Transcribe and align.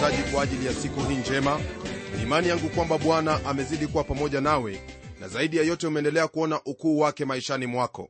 msikilizaji 0.00 0.32
kwa 0.32 0.42
ajili 0.42 0.66
ya 0.66 0.74
siku 0.74 1.00
hii 1.00 1.16
njema. 1.16 1.60
Ni 2.16 2.22
imani 2.22 2.48
yangu 2.48 2.68
kwamba 2.68 2.98
bwana 2.98 3.44
amezidi 3.44 3.86
kuwa 3.86 4.04
pamoja 4.04 4.40
nawe 4.40 4.80
na 5.20 5.28
zaidi 5.28 5.56
ya 5.56 5.62
yote 5.62 5.86
umeendelea 5.86 6.28
kuona 6.28 6.60
ukuu 6.64 6.98
wake 6.98 7.24
maishani 7.24 7.66
mwako. 7.66 8.08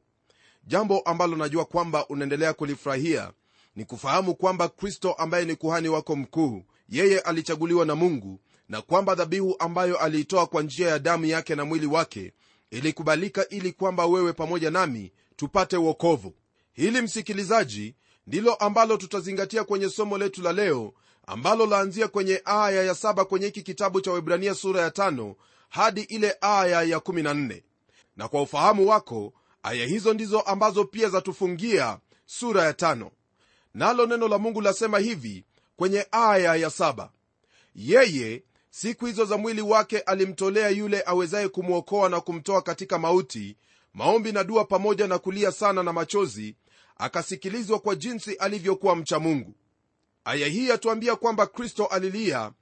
Jambo 0.67 1.01
ambalo 1.01 1.37
najua 1.37 1.65
kwamba 1.65 2.07
unaendelea 2.09 2.53
kulifurahia 2.53 3.33
ni 3.77 3.85
kufahamu 3.85 4.35
kwamba 4.35 4.69
kristo 4.69 5.13
ambaye 5.13 5.45
ni 5.45 5.57
kuhani 5.57 5.89
wako 5.89 6.17
mkuu 6.17 6.63
yeye 6.89 7.21
alichaguliwa 7.21 7.87
na 7.87 7.95
mungu 7.95 8.41
na 8.69 8.83
kwamba 8.83 9.15
dhabihu 9.15 9.57
ambayo 9.59 9.97
aliitoa 9.99 10.47
kwa 10.47 10.63
njia 10.63 10.89
ya 10.89 10.99
damu 10.99 11.25
yake 11.27 11.55
na 11.55 11.65
mwili 11.65 11.87
wake 11.87 12.33
ilikubalika 12.71 13.49
ili 13.49 13.73
kwamba 13.73 14.07
wewe 14.07 14.33
pamoja 14.33 14.71
nami 14.71 15.13
tupate 15.37 15.77
uokovu 15.77 16.35
hili 16.73 17.03
msikilizaji 17.03 17.95
ndilo 18.27 18.55
ambalo 18.55 18.97
tutazingatia 18.97 19.65
kwenye 19.65 19.89
somo 19.89 20.19
letu 20.19 20.43
la 20.43 20.53
leo 20.53 20.93
ambalo 21.31 21.67
laanzia 21.67 22.09
kwenye 22.09 22.43
aya 22.45 22.83
ya 22.83 22.95
saba 22.95 23.25
kwenye 23.25 23.47
hiki 23.47 23.63
kitabu 23.63 24.01
cha 24.01 24.13
webrania 24.13 24.55
sura 24.55 24.81
ya 24.81 24.91
tano 24.91 25.37
hadi 25.69 26.01
ile 26.01 26.37
aya 26.41 26.83
ya 26.83 26.99
14 26.99 27.63
na 28.17 28.29
kwa 28.29 28.43
ufahamu 28.43 28.89
wako 28.89 29.33
aya 29.63 29.87
hizo 29.87 30.15
ndizo 30.15 30.41
ambazo 30.41 30.85
pia 30.85 31.09
zatufungia 31.09 31.99
sura 32.27 32.65
ya 32.65 32.73
tano. 32.73 33.11
Nalo 33.75 34.07
neno 34.07 34.29
la 34.29 34.39
mungu 34.39 34.61
lasema 34.61 34.99
hivi 34.99 35.45
kwenye 35.77 36.07
aya 36.11 36.57
ya 36.57 36.71
saba. 36.71 37.11
Yeye 37.75 38.43
siku 38.71 39.07
hizo 39.07 39.25
za 39.25 39.37
mwili 39.37 39.61
wake 39.61 39.99
alimtolea 39.99 40.69
yule 40.69 41.03
awezaye 41.07 41.49
kumwokoa 41.49 42.09
na 42.09 42.21
kumtoa 42.21 42.63
katika 42.63 42.99
mauti 42.99 43.57
maombi 43.95 44.33
na 44.33 44.45
dua 44.45 44.65
pamoja 44.65 45.07
na 45.07 45.19
kulia 45.19 45.53
sana 45.53 45.83
na 45.83 45.93
machozi 45.93 46.57
akasikilizwa 46.97 47.79
kwa 47.79 47.95
jinsi 47.95 48.35
alivyokuwa 48.35 48.97
mcha 48.97 49.19
mungu 49.19 49.55
aya 50.25 50.47
hii 50.47 50.69
yatuambia 50.69 51.17
kwamba 51.17 51.47
kristo 51.47 51.87
alilia 51.87 52.53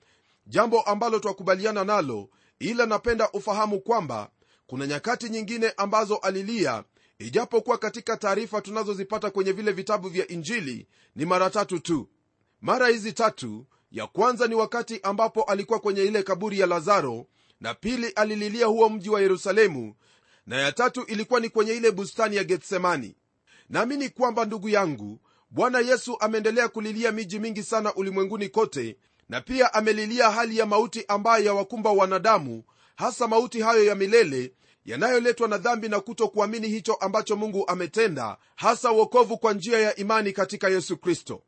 jambo 0.47 0.81
ambalo 0.81 1.19
twakubaliana 1.19 1.85
nalo 1.85 2.29
ila 2.59 2.87
napenda 2.87 3.31
ufahamu 3.33 3.81
kwamba 3.81 4.31
kuna 4.67 4.87
nyakati 4.87 5.29
nyingine 5.29 5.73
ambazo 5.77 6.17
alilia 6.17 6.85
ijapokuwa 7.19 7.79
katika 7.79 8.17
taarifa 8.17 8.61
tunazozipata 8.61 9.31
kwenye 9.31 9.53
vile 9.53 9.73
vitabu 9.73 10.09
vya 10.09 10.29
injili 10.29 10.87
ni 11.17 11.25
mara 11.25 11.51
tatu 11.51 11.79
tu. 11.79 12.09
Mara 12.61 12.89
hizi 12.89 13.13
tatu 13.13 13.67
ya 13.91 14.07
kwanza 14.07 14.47
ni 14.47 14.55
wakati 14.55 15.01
ambapo 15.03 15.43
alikuwa 15.43 15.79
kwenye 15.79 16.03
ile 16.03 16.23
kaburi 16.23 16.59
ya 16.61 16.67
lazaro 16.67 17.27
na 17.61 17.75
pili 17.75 18.09
alililia 18.09 18.67
huo 18.67 18.89
mji 18.89 19.11
wa 19.11 19.21
yerusalemu 19.21 19.95
na 20.47 20.57
ya 20.57 20.73
tatu 20.73 21.03
ilikuwa 21.03 21.41
ni 21.41 21.49
kwenye 21.49 21.73
ile 21.73 21.91
bustani 21.91 22.37
ya 22.37 22.45
getsemani. 22.45 23.17
Naamini 23.69 24.09
kwamba 24.09 24.45
ndugu 24.45 24.69
yangu 24.69 25.21
bwana 25.51 25.79
yesu 25.79 26.17
ameendelea 26.21 26.69
kulilia 26.69 27.13
miji 27.13 27.39
mingi 27.39 27.63
sana 27.63 27.95
ulimwenguni 27.95 28.49
kote 28.49 28.97
na 29.29 29.41
pia 29.41 29.75
amelilia 29.75 30.31
hali 30.31 30.59
ya 30.59 30.67
mauti 30.67 31.05
ambayo 31.09 31.45
yawakumba 31.45 31.91
wanadamu 31.91 32.63
hasa 32.97 33.29
mauti 33.29 33.61
hayo 33.61 33.85
ya 33.85 33.95
milele 33.95 34.53
yanayoletwa 34.85 35.49
na 35.49 35.59
dhambi 35.59 35.89
na 35.89 36.01
kutokuamini 36.01 36.69
hicho 36.69 36.95
ambacho 36.95 37.37
mungu 37.37 37.65
ametenda 37.69 38.37
hasa 38.57 38.93
uokovu 38.93 39.39
kwa 39.39 39.53
njia 39.53 39.79
ya 39.79 39.97
imani 39.97 40.33
katika 40.33 40.69
yesu 40.69 40.97
kristo. 40.97 41.43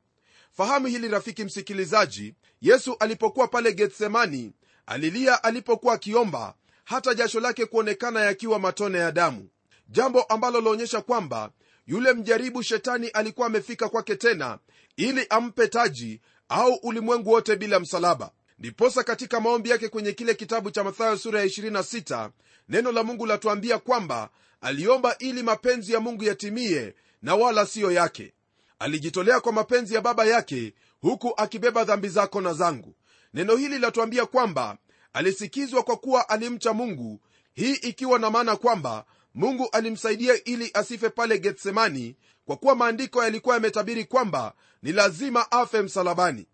Fahamu 0.52 0.86
hili 0.86 1.08
rafiki 1.08 1.44
msikilizaji 1.44 2.34
yesu 2.60 2.96
alipokuwa 3.00 3.48
pale 3.48 3.72
getsemani 3.72 4.52
alilia 4.86 5.44
alipokuwa 5.44 5.94
akiomba 5.94 6.54
hata 6.84 7.14
jasho 7.14 7.40
lake 7.40 7.66
kuonekana 7.66 8.20
yakiwa 8.20 8.58
matone 8.58 8.98
ya 8.98 9.12
damu. 9.12 9.48
Jambo 9.88 10.22
ambalo 10.22 10.60
laonyesha 10.60 11.00
kwamba 11.00 11.50
yule 11.90 12.12
mjaribu 12.12 12.62
shetani 12.62 13.08
alikuwa 13.08 13.46
amefika 13.46 13.88
kwake 13.88 14.16
tena 14.16 14.58
ili 14.96 15.26
ampe 15.30 15.68
taji 15.68 16.20
au 16.48 16.74
ulimwengu 16.74 17.30
wote 17.30 17.56
bila 17.56 17.80
msalaba. 17.80 18.30
Ndiposa 18.58 19.02
katika 19.04 19.40
maombi 19.40 19.70
yake 19.70 19.88
kwenye 19.88 20.12
kile 20.12 20.34
kitabu 20.34 20.70
cha 20.70 20.84
mathayo 20.84 21.16
sura 21.18 21.40
ya 21.40 21.46
26 21.46 22.30
neno 22.68 22.92
la 22.92 23.02
mungu 23.02 23.26
latuambia 23.26 23.78
kwamba 23.78 24.30
aliomba 24.60 25.18
ili 25.18 25.42
mapenzi 25.42 25.92
ya 25.92 26.00
mungu 26.00 26.24
yatimie 26.24 26.94
na 27.22 27.34
wala 27.34 27.66
siyo 27.66 27.90
yake. 27.92 28.34
Alijitolea 28.78 29.40
kwa 29.40 29.52
mapenzi 29.52 29.94
ya 29.94 30.00
baba 30.00 30.24
yake 30.24 30.74
huku 31.00 31.32
akibeba 31.36 31.84
dhambi 31.84 32.08
zako 32.08 32.40
na 32.40 32.52
zangu. 32.54 32.94
Neno 33.34 33.56
hili 33.56 33.78
latuambia 33.78 34.26
kwamba 34.26 34.78
alisikizwa 35.12 35.82
kwa 35.82 35.96
kuwa 35.96 36.28
alimcha 36.28 36.72
mungu 36.72 37.20
hii 37.54 37.74
ikiwa 37.74 38.18
na 38.18 38.30
maana 38.30 38.56
kwamba 38.56 39.04
mungu 39.34 39.68
alimsaidia 39.72 40.44
ili 40.44 40.70
asife 40.74 41.08
pale 41.10 41.38
getsemani 41.38 42.16
kwa 42.44 42.56
kuwa 42.56 42.74
maandiko 42.74 43.24
yalikuwa 43.24 43.54
yametabiri 43.54 44.04
kwamba 44.04 44.54
ni 44.82 44.92
lazima 44.92 45.52
afe 45.52 45.82
msalabani. 45.82 46.46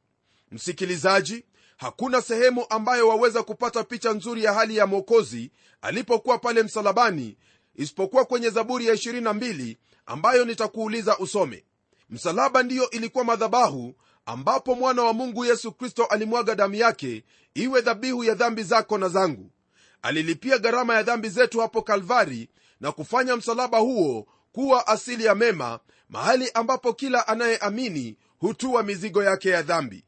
Msikilizaji 0.53 1.45
hakuna 1.77 2.23
sehemu 2.23 2.67
ambayo 2.71 3.09
waweza 3.09 3.43
kupata 3.43 3.85
picha 3.85 4.13
nzuri 4.13 4.45
ya 4.45 4.53
hali 4.53 4.77
ya 4.77 4.87
mwokozi 4.87 5.51
alipokuwa 5.83 6.39
pale 6.39 6.63
msalabani 6.63 7.37
isipokuwa 7.75 8.25
kwenye 8.25 8.51
zaburi 8.51 8.87
ya 8.87 8.95
22 8.95 9.77
ambayo 10.07 10.45
nitakuuliza 10.45 11.19
usome. 11.19 11.65
Msalaba 12.11 12.63
ndiyo 12.63 12.91
ilikuwa 12.91 13.25
madhabahu 13.25 13.95
ambapo 14.27 14.75
mwana 14.75 15.03
wa 15.03 15.13
mungu 15.13 15.45
yesu 15.45 15.73
kristo 15.73 16.05
alimwaga 16.05 16.55
damu 16.55 16.75
yake 16.75 17.25
iwe 17.55 17.81
dhabihu 17.81 18.25
ya 18.25 18.35
dhambi 18.35 18.63
zako 18.63 18.99
na 18.99 19.09
zangu. 19.09 19.51
Alilipia 20.03 20.59
gharama 20.59 20.95
ya 20.95 21.03
dhambi 21.03 21.29
zetu 21.29 21.61
hapo 21.61 21.83
kalvari 21.83 22.49
na 22.81 22.93
kufanya 22.93 23.37
msalaba 23.37 23.79
huo 23.79 24.27
kuwa 24.53 24.87
asili 24.87 25.25
ya 25.25 25.35
mema 25.35 25.81
mahali 26.09 26.51
ambapo 26.55 26.93
kila 26.93 27.29
anayeamini 27.29 28.17
hutua 28.39 28.83
mizigo 28.83 29.25
yake 29.25 29.49
ya 29.49 29.63
dhambi. 29.63 30.05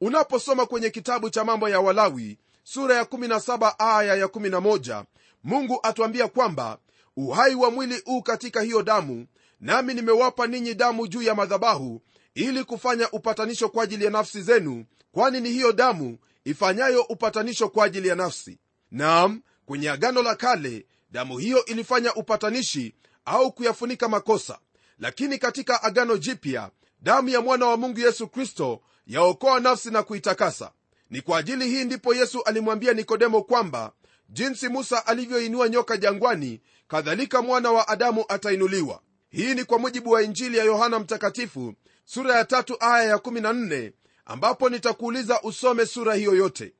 Unaposoma 0.00 0.66
kwenye 0.66 0.90
kitabu 0.90 1.30
cha 1.30 1.44
mambo 1.44 1.68
ya 1.68 1.80
walawi 1.80 2.38
sura 2.64 2.94
ya 2.96 3.02
17 3.02 3.74
aya 3.78 4.14
ya 4.14 4.26
11 4.26 5.04
mungu 5.44 5.80
atuambia 5.82 6.28
kwamba 6.28 6.78
uhai 7.16 7.54
wa 7.54 7.70
mwili 7.70 8.02
huu 8.04 8.22
katika 8.22 8.60
hiyo 8.60 8.82
damu 8.82 9.26
nami 9.60 9.94
nimewapa 9.94 10.46
ninyi 10.46 10.74
damu 10.74 11.06
juu 11.06 11.22
ya 11.22 11.34
madhabahu 11.34 12.02
ili 12.34 12.64
kufanya 12.64 13.10
upatanisho 13.10 13.68
kwa 13.68 13.84
ajili 13.84 14.04
ya 14.04 14.10
nafsi 14.10 14.42
zenu 14.42 14.84
kwani 15.12 15.40
ni 15.40 15.50
hiyo 15.50 15.72
damu 15.72 16.18
ifanyayo 16.44 17.02
upatanisho 17.02 17.68
kwa 17.68 17.84
ajili 17.84 18.08
ya 18.08 18.14
nafsi. 18.14 18.58
Naam 18.90 19.42
kwenye 19.66 19.90
agano 19.90 20.22
la 20.22 20.34
kale 20.36 20.86
damu 21.10 21.38
hiyo 21.38 21.64
ilifanya 21.64 22.14
upatanishi 22.14 22.94
au 23.24 23.52
kuyafunika 23.52 24.08
makosa. 24.08 24.58
Lakini 24.98 25.38
katika 25.38 25.82
agano 25.82 26.16
jipya 26.16 26.70
damu 27.00 27.28
ya 27.28 27.40
mwana 27.40 27.66
wa 27.66 27.76
mungu 27.76 28.00
yesu 28.00 28.28
kristo 28.28 28.80
yaokoa 29.06 29.60
nafsi 29.60 29.90
na 29.90 30.02
kuitakasa. 30.02 30.72
Ni 31.10 31.20
kwa 31.20 31.38
ajili 31.38 31.66
hii 31.68 31.84
ndipo 31.84 32.14
yesu 32.14 32.42
alimwambia 32.42 32.92
nikodemo 32.92 33.42
kwamba 33.42 33.92
jinsi 34.28 34.68
musa 34.68 35.06
alivyoinua 35.06 35.68
nyoka 35.68 35.96
jangwani 35.96 36.60
kadhalika 36.88 37.42
mwana 37.42 37.72
wa 37.72 37.88
adamu 37.88 38.24
atainuliwa. 38.28 39.00
Hii 39.30 39.54
ni 39.54 39.64
kwa 39.64 39.78
mujibu 39.78 40.10
wa 40.10 40.22
injili 40.22 40.58
ya 40.58 40.64
yohana 40.64 40.98
mtakatifu 40.98 41.74
sura 42.04 42.36
ya 42.36 42.44
tatu 42.44 42.76
aya 42.80 43.04
ya 43.04 43.16
14 43.16 43.92
ambapo 44.24 44.68
nitakuuliza 44.70 45.42
usome 45.42 45.86
sura 45.86 46.14
hiyo 46.14 46.34
yote. 46.34 46.72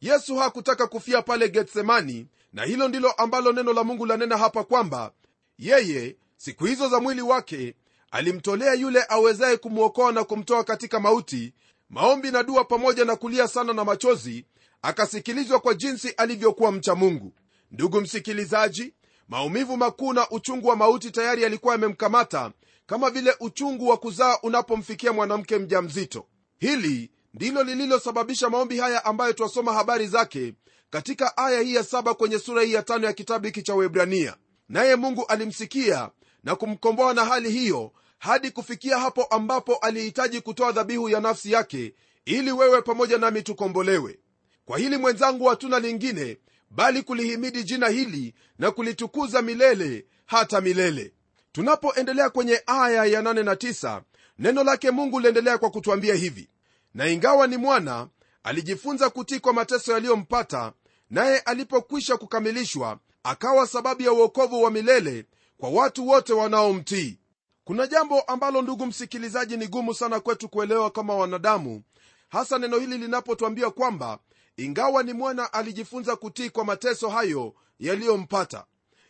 Yesu 0.00 0.36
hakutaka 0.36 0.86
kufia 0.86 1.22
pale 1.22 1.48
getsemani 1.48 2.26
na 2.54 2.64
hilo 2.64 2.88
ndilo 2.88 3.12
ambalo 3.12 3.52
neno 3.52 3.72
la 3.72 3.84
mungu 3.84 4.06
lanena 4.06 4.36
hapa 4.38 4.64
kwamba 4.64 5.12
yeye 5.58 6.16
siku 6.36 6.64
hizo 6.64 6.88
za 6.88 7.00
mwili 7.00 7.22
wake 7.22 7.74
alimtolea 8.10 8.74
yule 8.74 9.04
awezaye 9.08 9.56
kumwokoa 9.56 10.12
na 10.12 10.24
kumtoa 10.24 10.64
katika 10.64 11.00
mauti 11.00 11.54
maombi 11.90 12.30
na 12.30 12.42
dua 12.42 12.64
pamoja 12.64 13.04
na 13.04 13.16
kulia 13.16 13.48
sana 13.48 13.72
na 13.72 13.84
machozi 13.84 14.44
akasikilizwa 14.82 15.60
kwa 15.60 15.74
jinsi 15.74 16.08
alivyokuwa 16.10 16.72
mcha 16.72 16.94
mungu. 16.94 17.32
Ndugu 17.70 18.00
msikilizaji 18.00 18.94
maumivu 19.28 19.76
makuu 19.76 20.12
na 20.12 20.30
uchungu 20.30 20.68
wa 20.68 20.76
mauti 20.76 21.10
tayari 21.10 21.42
yalikuwa 21.42 21.74
yamemkamata 21.74 22.52
kama 22.86 23.10
vile 23.10 23.34
uchungu 23.40 23.88
wa 23.88 23.96
kuzaa 23.96 24.38
unapomfikia 24.42 25.12
mwanamke 25.12 25.58
mja 25.58 25.82
mzito 25.82 26.26
hili 26.58 27.10
ndilo 27.34 27.62
lililosababisha 27.62 28.50
maombi 28.50 28.78
haya 28.78 29.04
ambayo 29.04 29.32
twasoma 29.32 29.72
habari 29.72 30.06
zake 30.06 30.54
katika 30.90 31.36
aya 31.36 31.60
hii 31.60 31.74
ya 31.74 31.84
saba 31.84 32.14
kwenye 32.14 32.38
sura 32.38 32.62
hii 32.62 32.72
ya 32.72 32.82
tano 32.82 33.06
ya 33.06 33.12
kitabu 33.12 33.46
hiki 33.46 33.62
cha 33.62 33.74
webrania 33.74 34.36
naye 34.68 34.96
mungu 34.96 35.26
alimsikia 35.26 36.10
na 36.44 36.56
kumkomboa 36.56 37.14
na 37.14 37.24
hali 37.24 37.50
hiyo 37.50 37.92
hadi 38.18 38.50
kufikia 38.50 38.98
hapo 38.98 39.24
ambapo 39.24 39.74
alihitaji 39.76 40.40
kutoa 40.40 40.72
dhabihu 40.72 41.08
ya 41.08 41.20
nafsi 41.20 41.52
yake 41.52 41.94
ili 42.24 42.52
wewe 42.52 42.82
pamoja 42.82 43.18
nami 43.18 43.42
tukombolewe. 43.42 44.18
Kwa 44.64 44.78
hili 44.78 44.96
mwenzangu 44.96 45.44
hatuna 45.46 45.78
lingine 45.78 46.38
bali 46.70 47.02
kulihimidi 47.02 47.64
jina 47.64 47.88
hili 47.88 48.34
na 48.58 48.70
kulitukuza 48.70 49.42
milele 49.42 50.06
hata 50.26 50.60
milele. 50.60 51.12
Tunapoendelea 51.52 52.30
kwenye 52.30 52.62
aya 52.66 53.04
ya 53.04 53.22
8 53.22 53.44
na 53.44 53.54
9 53.54 54.02
neno 54.38 54.64
lake 54.64 54.90
mungu 54.90 55.20
liendelea 55.20 55.58
kwa 55.58 55.70
kutwambia 55.70 56.14
hivi 56.14 56.48
na 56.94 57.06
ingawa 57.08 57.46
ni 57.46 57.56
mwana 57.56 58.08
alijifunza 58.42 59.10
kutii 59.10 59.40
kwa 59.40 59.52
mateso 59.52 59.92
yaliyompata 59.92 60.72
naye 61.10 61.38
alipokwisha 61.38 62.16
kukamilishwa 62.16 62.98
akawa 63.22 63.66
sababu 63.66 64.02
ya 64.02 64.12
uokovu 64.12 64.62
wa 64.62 64.70
milele 64.70 65.26
kwa 65.58 65.70
watu 65.70 66.08
wote 66.08 66.32
wanaomtii. 66.32 67.18
Kuna 67.64 67.86
jambo 67.86 68.20
ambalo 68.20 68.62
ndugu 68.62 68.86
msikilizaji 68.86 69.56
ni 69.56 69.66
gumu 69.68 69.94
sana 69.94 70.20
kwetu 70.20 70.48
kuelewa 70.48 70.90
kama 70.90 71.14
wanadamu 71.14 71.82
hasa 72.28 72.58
neno 72.58 72.78
hili 72.78 72.98
linapotwambia 72.98 73.70
kwamba 73.70 74.18
ingawa 74.56 75.02
ni 75.02 75.12
mwana 75.12 75.52
alijifunza 75.52 76.16
kutii 76.16 76.50
kwa 76.50 76.64
mateso 76.64 77.08
hayo 77.08 77.54
yaliyompata. 77.78 78.64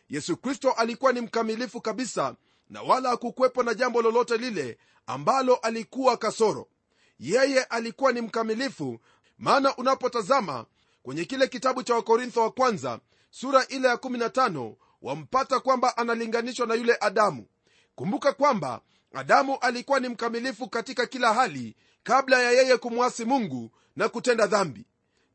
Yesu 0.08 0.36
kristo 0.36 0.70
alikuwa 0.72 1.12
ni 1.12 1.20
mkamilifu 1.20 1.80
kabisa 1.80 2.34
na 2.70 2.82
wala 2.82 3.08
hakukwepo 3.08 3.62
na 3.62 3.74
jambo 3.74 4.02
lolote 4.02 4.36
lile 4.36 4.78
ambalo 5.06 5.54
alikuwa 5.54 6.16
kasoro 6.16 6.68
yeye 7.18 7.64
alikuwa 7.64 8.12
ni 8.12 8.20
mkamilifu. 8.20 9.00
Maana 9.38 9.76
unapotazama 9.76 10.66
kwenye 11.02 11.24
kile 11.24 11.48
kitabu 11.48 11.82
cha 11.82 11.94
wakorintho 11.94 12.40
wa 12.40 12.50
kwanza 12.50 13.00
sura 13.30 13.66
ile 13.68 13.88
ya 13.88 13.94
15 13.94 14.74
wampata 15.02 15.60
kwamba 15.60 15.96
analinganishwa 15.96 16.66
na 16.66 16.74
yule 16.74 16.96
adamu. 17.00 17.46
Kumbuka 17.94 18.32
kwamba 18.32 18.80
adamu 19.14 19.58
alikuwa 19.60 20.00
ni 20.00 20.08
mkamilifu 20.08 20.68
katika 20.68 21.06
kila 21.06 21.34
hali 21.34 21.76
kabla 22.02 22.42
ya 22.42 22.50
yeye 22.50 22.76
kumwasi 22.76 23.24
mungu 23.24 23.70
na 23.96 24.08
kutenda 24.08 24.46
dhambi. 24.46 24.86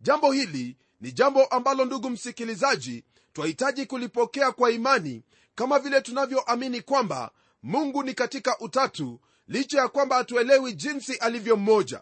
Jambo 0.01 0.31
hili 0.31 0.77
ni 1.01 1.11
jambo 1.11 1.45
ambalo 1.45 1.85
ndugu 1.85 2.09
msikilizaji 2.09 3.03
twahitaji 3.33 3.85
kulipokea 3.85 4.51
kwa 4.51 4.71
imani 4.71 5.23
kama 5.55 5.79
vile 5.79 6.01
tunavyoamini 6.01 6.81
kwamba 6.81 7.31
mungu 7.63 8.03
ni 8.03 8.13
katika 8.13 8.59
utatu 8.59 9.19
licha 9.49 9.77
ya 9.81 9.87
kwamba 9.87 10.15
hatuelewi 10.15 10.73
jinsi 10.73 11.15
alivyo 11.15 11.57
mmoja. 11.57 12.01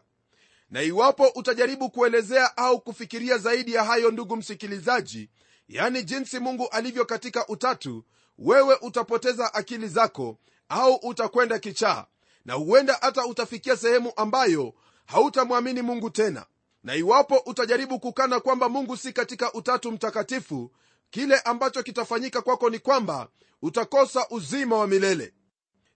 Na 0.69 0.81
iwapo 0.81 1.27
utajaribu 1.35 1.89
kuelezea 1.89 2.57
au 2.57 2.81
kufikiria 2.81 3.37
zaidi 3.37 3.73
ya 3.73 3.83
hayo 3.83 4.11
ndugu 4.11 4.35
msikilizaji 4.35 5.29
yani 5.69 6.03
jinsi 6.03 6.39
mungu 6.39 6.67
alivyo 6.67 7.05
katika 7.05 7.47
utatu 7.47 8.03
wewe 8.37 8.77
utapoteza 8.81 9.53
akili 9.53 9.87
zako 9.87 10.37
au 10.69 10.95
utakwenda 10.95 11.59
kichaa 11.59 12.05
na 12.45 12.53
huenda 12.53 12.97
hata 13.01 13.25
utafikia 13.25 13.77
sehemu 13.77 14.13
ambayo 14.15 14.73
hautamwamini 15.05 15.81
mungu 15.81 16.09
tena. 16.09 16.45
Na 16.83 16.95
iwapo 16.95 17.37
utajaribu 17.45 17.99
kukana 17.99 18.39
kwamba 18.39 18.69
mungu 18.69 18.97
si 18.97 19.13
katika 19.13 19.53
utatu 19.53 19.91
mtakatifu 19.91 20.71
kile 21.09 21.39
ambacho 21.39 21.83
kitafanyika 21.83 22.41
kwako 22.41 22.69
ni 22.69 22.79
kwamba 22.79 23.27
utakosa 23.61 24.27
uzima 24.29 24.77
wa 24.77 24.87
milele 24.87 25.33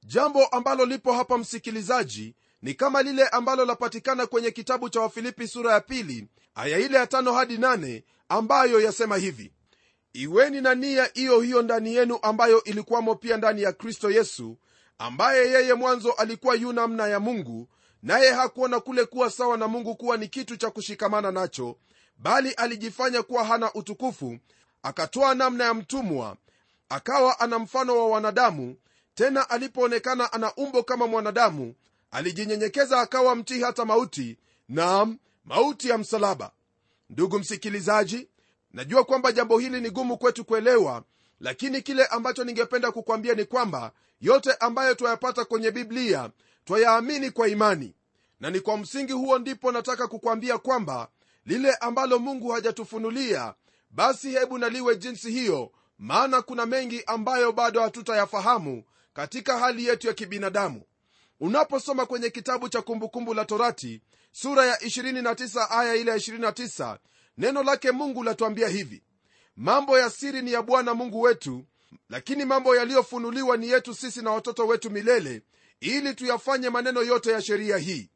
jambo 0.04 0.46
ambalo 0.46 0.86
lipo 0.86 1.14
hapa 1.14 1.38
msikilizaji 1.38 2.36
ni 2.62 2.74
kama 2.74 3.02
lile 3.04 3.28
ambalo 3.28 3.66
lapatikana 3.66 4.26
kwenye 4.28 4.52
kitabu 4.52 4.90
cha 4.90 5.02
wafilipi 5.02 5.48
sura 5.48 5.74
ya 5.74 5.82
pili 5.82 6.28
aya 6.56 6.78
ile 6.78 6.98
ya 6.98 7.08
tano 7.08 7.34
hadi 7.34 7.58
nane 7.58 8.04
ambayo 8.30 8.82
yasema 8.82 9.18
hivi. 9.18 9.52
Iweni 10.14 10.62
na 10.62 10.76
nia 10.76 11.10
hiyo 11.14 11.40
hiyo 11.42 11.62
ndani 11.62 11.96
yenu 11.96 12.20
ambayo 12.22 12.64
ilikuwamo 12.64 13.16
pia 13.16 13.38
ndani 13.38 13.62
ya 13.62 13.74
kristo 13.74 14.12
yesu 14.12 14.58
ambaye 14.98 15.50
yeye 15.52 15.74
mwanzo 15.74 16.12
alikuwa 16.12 16.56
yu 16.56 16.74
namna 16.74 17.08
ya 17.08 17.20
mungu 17.20 17.68
naye 18.04 18.32
hakuona 18.32 18.80
kule 18.80 19.06
kuwa 19.06 19.30
sawa 19.30 19.58
na 19.58 19.68
mungu 19.68 19.96
kuwa 19.96 20.18
ni 20.18 20.28
kitu 20.28 20.58
cha 20.58 20.70
kushikamana 20.72 21.32
nacho 21.32 21.78
bali 22.18 22.52
alijifanya 22.52 23.24
kuwa 23.24 23.44
hana 23.46 23.74
utukufu 23.74 24.38
akatoa 24.84 25.36
namna 25.36 25.64
ya 25.64 25.74
mtumwa 25.74 26.38
akawa 26.90 27.40
ana 27.40 27.60
mfano 27.60 27.98
wa 27.98 28.08
wanadamu 28.10 28.76
tena 29.22 29.50
alipoonekana 29.50 30.34
ana 30.34 30.56
umbo 30.56 30.84
kama 30.84 31.08
mwanadamu 31.08 31.76
alijinyenyekeza 32.12 33.00
akawa 33.02 33.36
mtii 33.36 33.62
hata 33.62 33.86
mauti 33.86 34.38
nam 34.70 35.18
mauti 35.46 35.90
ya 35.90 35.98
msalaba. 35.98 36.52
Ndugu 37.10 37.40
msikilizaji 37.40 38.28
najua 38.74 39.04
kwamba 39.04 39.32
jambo 39.32 39.60
hili 39.60 39.82
ni 39.82 39.90
gumu 39.90 40.18
kwetu 40.18 40.46
kuelewa 40.46 41.04
lakini 41.40 41.82
kile 41.82 42.06
ambacho 42.06 42.44
ningependa 42.44 42.92
kukwambia 42.92 43.34
ni 43.34 43.46
kwamba 43.46 43.92
yote 44.22 44.54
ambayo 44.54 44.96
twayapata 44.96 45.46
kwenye 45.46 45.72
biblia 45.72 46.30
twayaamini 46.66 47.32
kwa 47.32 47.48
imani. 47.48 47.94
Na 48.40 48.50
ni 48.50 48.60
kwa 48.60 48.78
msingi 48.78 49.14
huo 49.14 49.40
ndipo 49.40 49.72
nataka 49.72 50.08
kukwambia 50.08 50.58
kwamba 50.58 51.08
lile 51.46 51.74
ambalo 51.74 52.20
mungu 52.20 52.50
hajatufunulia 52.50 53.54
basi 53.92 54.32
hebu 54.32 54.58
naliwe 54.58 54.96
jinsi 54.96 55.32
hiyo 55.32 55.72
maana 56.00 56.42
kuna 56.42 56.66
mengi 56.66 57.04
ambayo 57.08 57.52
bado 57.52 57.82
hatutayafahamu 57.82 58.84
katika 59.14 59.58
hali 59.60 59.86
yetu 59.86 60.08
ya 60.08 60.14
kibinadamu. 60.14 60.82
Unaposoma 61.40 62.06
kwenye 62.06 62.30
kitabu 62.30 62.70
cha 62.70 62.82
kumbukumbu 62.82 63.34
la 63.34 63.46
torati 63.46 64.02
sura 64.32 64.66
ya 64.66 64.76
29 64.76 65.68
aya 65.70 65.96
ile 65.96 66.12
ya 66.12 66.18
29 66.18 66.98
neno 67.38 67.64
lake 67.64 67.92
mungu 67.92 68.24
latuambia 68.24 68.68
hivi. 68.68 69.04
Mambo 69.56 70.00
ya 70.00 70.10
siri 70.10 70.42
ni 70.42 70.52
ya 70.52 70.62
bwana 70.62 70.94
mungu 70.94 71.22
wetu 71.22 71.66
lakini 72.10 72.46
mambo 72.46 72.76
yaliyofunuliwa 72.76 73.58
ni 73.58 73.70
yetu 73.70 73.96
sisi 73.96 74.22
na 74.22 74.32
watoto 74.32 74.68
wetu 74.68 74.90
milele 74.92 75.42
ili 75.80 76.14
tuyafanye 76.16 76.70
maneno 76.70 77.04
yote 77.04 77.32
ya 77.32 77.42
sheria 77.42 77.78
hii. 77.78 78.10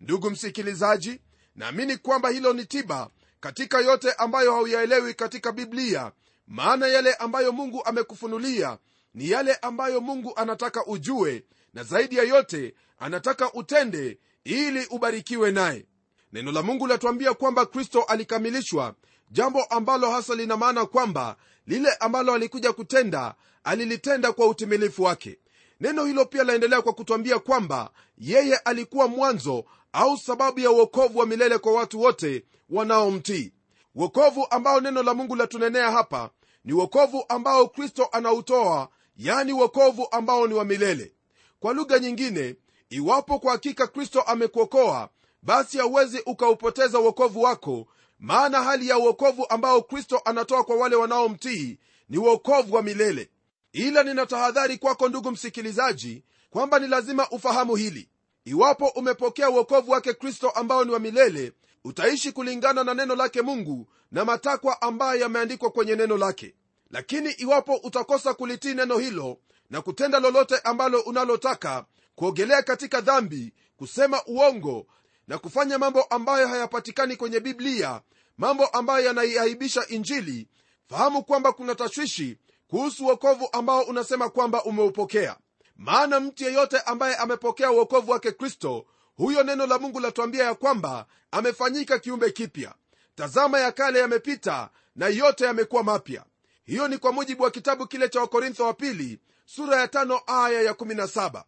Ndugu 0.00 0.30
msikilizaji 0.30 1.20
naamini 1.54 1.96
kwamba 1.96 2.28
hilo 2.28 2.52
ni 2.52 2.64
tiba 2.66 3.10
katika 3.40 3.80
yote 3.80 4.12
ambayo 4.12 4.52
hauyaelewi 4.52 5.14
katika 5.14 5.52
biblia 5.52 6.12
maana 6.46 6.86
yale 6.86 7.14
ambayo 7.14 7.52
mungu 7.52 7.84
amekufunulia 7.84 8.78
ni 9.14 9.30
yale 9.30 9.54
ambayo 9.54 10.00
mungu 10.00 10.32
anataka 10.36 10.86
ujue 10.86 11.44
na 11.74 11.84
zaidi 11.84 12.16
ya 12.16 12.22
yote 12.24 12.74
anataka 12.98 13.52
utende 13.52 14.18
ili 14.44 14.86
ubarikiwe 14.90 15.50
naye. 15.50 15.86
Neno 16.32 16.52
la 16.52 16.62
mungu 16.62 16.86
latuambia 16.86 17.34
kwamba 17.34 17.66
kristo 17.66 18.02
alikamilishwa 18.02 18.94
jambo 19.30 19.64
ambalo 19.64 20.10
hasa 20.10 20.34
lina 20.34 20.56
maana 20.56 20.86
kwamba 20.86 21.36
lile 21.66 21.92
ambalo 22.00 22.34
alikuja 22.34 22.72
kutenda 22.72 23.34
alilitenda 23.64 24.32
kwa 24.32 24.46
utimilifu 24.48 25.02
wake. 25.02 25.38
Neno 25.80 26.04
hilo 26.04 26.24
pia 26.24 26.44
laendelea 26.44 26.82
kwa 26.82 26.92
kutwambia 26.92 27.38
kwamba 27.38 27.90
yeye 28.18 28.56
alikuwa 28.56 29.08
mwanzo 29.08 29.64
au 29.92 30.18
sababu 30.18 30.60
ya 30.60 30.70
uokovu 30.70 31.18
wa 31.18 31.26
milele 31.26 31.58
kwa 31.58 31.72
watu 31.72 32.00
wote 32.00 32.44
wanaomtii. 32.70 33.52
Wokovu 33.94 34.46
ambao 34.50 34.80
neno 34.80 35.02
la 35.02 35.14
mungu 35.14 35.36
latunenea 35.36 35.90
hapa 35.90 36.30
ni 36.64 36.72
wokovu 36.72 37.24
ambao 37.28 37.68
kristo 37.68 38.08
anautoa 38.12 38.88
yani 39.16 39.52
wokovu 39.52 40.08
ambao 40.10 40.46
ni 40.46 40.54
wa 40.54 40.64
milele. 40.64 41.12
Kwa 41.60 41.74
lugha 41.74 41.98
nyingine 41.98 42.56
iwapo 42.90 43.38
kwa 43.38 43.52
hakika 43.52 43.86
kristo 43.86 44.20
amekuokoa 44.22 45.08
basi 45.42 45.78
hauwezi 45.78 46.22
ukaupoteza 46.26 47.00
uokovu 47.00 47.42
wako 47.42 47.86
maana 48.18 48.62
hali 48.62 48.88
ya 48.88 48.98
uokovu 48.98 49.46
ambao 49.48 49.82
kristo 49.82 50.20
anatoa 50.24 50.64
kwa 50.64 50.76
wale 50.76 50.96
wanaomtii 50.96 51.78
ni 52.08 52.18
uokovu 52.18 52.74
wa 52.74 52.82
milele. 52.82 53.30
Ila 53.72 54.02
nina 54.02 54.26
tahadhari 54.26 54.78
kwako 54.78 55.08
ndugu 55.08 55.30
msikilizaji 55.30 56.22
kwamba 56.50 56.78
ni 56.78 56.86
lazima 56.86 57.28
ufahamu 57.30 57.76
hili. 57.76 58.08
Iwapo 58.44 58.86
umepokea 58.86 59.50
uokovu 59.50 59.90
wake 59.90 60.12
kristo 60.14 60.50
ambao 60.50 60.84
ni 60.84 60.90
wa 60.90 60.98
milele 60.98 61.52
utaishi 61.84 62.32
kulingana 62.32 62.84
na 62.84 62.94
neno 62.94 63.14
lake 63.14 63.42
mungu 63.42 63.88
na 64.12 64.24
matakwa 64.24 64.82
ambayo 64.82 65.20
yameandikwa 65.20 65.70
kwenye 65.70 65.96
neno 65.96 66.16
lake 66.16 66.54
lakini 66.94 67.30
iwapo 67.30 67.74
utakosa 67.76 68.34
kulitii 68.34 68.74
neno 68.74 68.98
hilo 68.98 69.38
na 69.70 69.82
kutenda 69.82 70.20
lolote 70.20 70.58
ambalo 70.58 71.00
unalotaka 71.00 71.84
kuogelea 72.14 72.62
katika 72.62 73.00
dhambi 73.00 73.52
kusema 73.76 74.24
uongo 74.26 74.86
na 75.28 75.38
kufanya 75.38 75.78
mambo 75.78 76.02
ambayo 76.02 76.48
hayapatikani 76.48 77.16
kwenye 77.16 77.40
biblia 77.40 78.00
mambo 78.38 78.66
ambayo 78.66 79.06
yanaiaibisha 79.06 79.86
injili 79.88 80.48
fahamu 80.88 81.24
kwamba 81.24 81.52
kuna 81.52 81.74
tashwishi 81.74 82.38
kuhusu 82.68 83.06
uokovu 83.06 83.48
ambao 83.52 83.82
unasema 83.82 84.28
kwamba 84.28 84.64
umeupokea. 84.64 85.36
Maana 85.76 86.20
mtu 86.20 86.44
yeyote 86.44 86.78
ambaye 86.78 87.16
amepokea 87.16 87.70
uokovu 87.70 88.10
wake 88.12 88.32
kristo 88.32 88.86
huyo 89.16 89.42
neno 89.42 89.66
la 89.66 89.78
mungu 89.78 90.00
latuambia 90.00 90.44
ya 90.44 90.54
kwamba 90.54 91.06
amefanyika 91.30 91.98
kiumbe 91.98 92.30
kipya. 92.30 92.74
Tazama 93.14 93.60
ya 93.60 93.72
kale 93.72 93.98
yamepita 93.98 94.70
na 94.96 95.06
yote 95.08 95.44
yamekuwa 95.44 95.82
mapya 95.82 96.24
hiyo 96.64 96.88
ni 96.88 96.98
kwa 96.98 97.12
mujibu 97.12 97.42
wa 97.42 97.50
kitabu 97.50 97.86
kile 97.86 98.08
cha 98.08 98.20
wakorintho 98.20 98.64
wa 98.64 98.74
pili 98.74 99.20
sura 99.46 99.80
ya 99.80 99.88
tano 99.88 100.20
aya 100.26 100.62
ya 100.62 100.72
17 100.72 101.42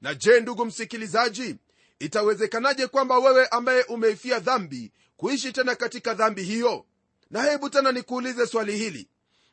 na 0.00 0.14
je 0.14 0.40
ndugu 0.40 0.64
msikilizaji 0.64 1.56
itawezekanaje 1.98 2.86
kwamba 2.86 3.18
wewe 3.18 3.46
ambaye 3.46 3.82
umeifia 3.82 4.38
dhambi 4.38 4.92
kuishi 5.16 5.52
tena 5.52 5.74
katika 5.74 6.14
dhambi 6.14 6.42
hiyo? 6.42 6.84
Na 7.30 7.42
hebu 7.42 7.70
tena 7.70 7.92
nikuulize 7.92 8.46
swali 8.46 8.76
hili. 8.76 9.08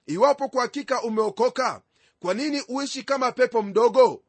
Iwapo 0.06 0.50
kwa 0.50 0.62
hakika 0.62 1.02
umeokoka 1.02 1.82
kwa 2.20 2.34
nini 2.34 2.64
uishi 2.68 3.04
kama 3.04 3.32
pepo 3.32 3.62
mdogo? 3.62 4.24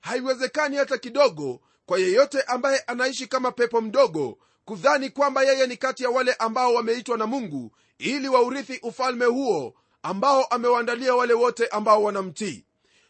Haiwezekani 0.00 0.76
hata 0.76 0.98
kidogo 0.98 1.60
kwa 1.86 1.98
yeyote 1.98 2.42
ambaye 2.42 2.78
anaishi 2.78 3.26
kama 3.26 3.52
pepo 3.52 3.80
mdogo 3.80 4.38
kudhani 4.64 5.10
kwamba 5.10 5.42
yeye 5.42 5.66
ni 5.66 5.76
kati 5.76 6.02
ya 6.02 6.10
wale 6.10 6.34
ambao 6.34 6.74
wameitwa 6.74 7.18
na 7.18 7.26
mungu 7.26 7.72
ili 7.98 8.28
waurithi 8.28 8.80
ufalme 8.82 9.24
huo 9.24 9.74
ambao 10.08 10.44
amewaandalia 10.44 11.14
wale 11.14 11.34
wote 11.34 11.66
ambao 11.66 12.02
wanamtii. 12.02 12.64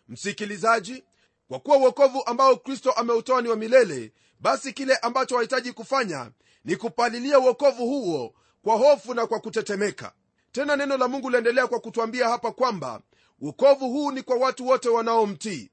Msikilizaji 0.08 1.04
kwa 1.48 1.58
kuwa 1.60 1.76
uokovu 1.76 2.22
ambao 2.26 2.56
kristo 2.56 2.92
ameutoa 2.92 3.42
ni 3.42 3.48
wa 3.48 3.56
milele 3.56 4.12
basi 4.40 4.72
kile 4.72 4.96
ambacho 4.96 5.34
wahitaji 5.36 5.72
kufanya 5.72 6.30
ni 6.64 6.76
kupalilia 6.76 7.38
uokovu 7.38 7.86
huo 7.86 8.34
kwa 8.62 8.76
hofu 8.76 9.14
na 9.14 9.26
kwa 9.26 9.40
kutetemeka. 9.40 10.12
Tena 10.52 10.76
neno 10.76 10.96
la 10.96 11.08
mungu 11.08 11.30
liendelea 11.30 11.66
kwa 11.66 11.80
kutwambia 11.80 12.28
hapa 12.28 12.52
kwamba 12.52 13.00
uokovu 13.40 13.88
huu 13.90 14.10
ni 14.12 14.22
kwa 14.22 14.36
watu 14.36 14.66
wote 14.66 14.88
wanaomtii. 14.88 15.70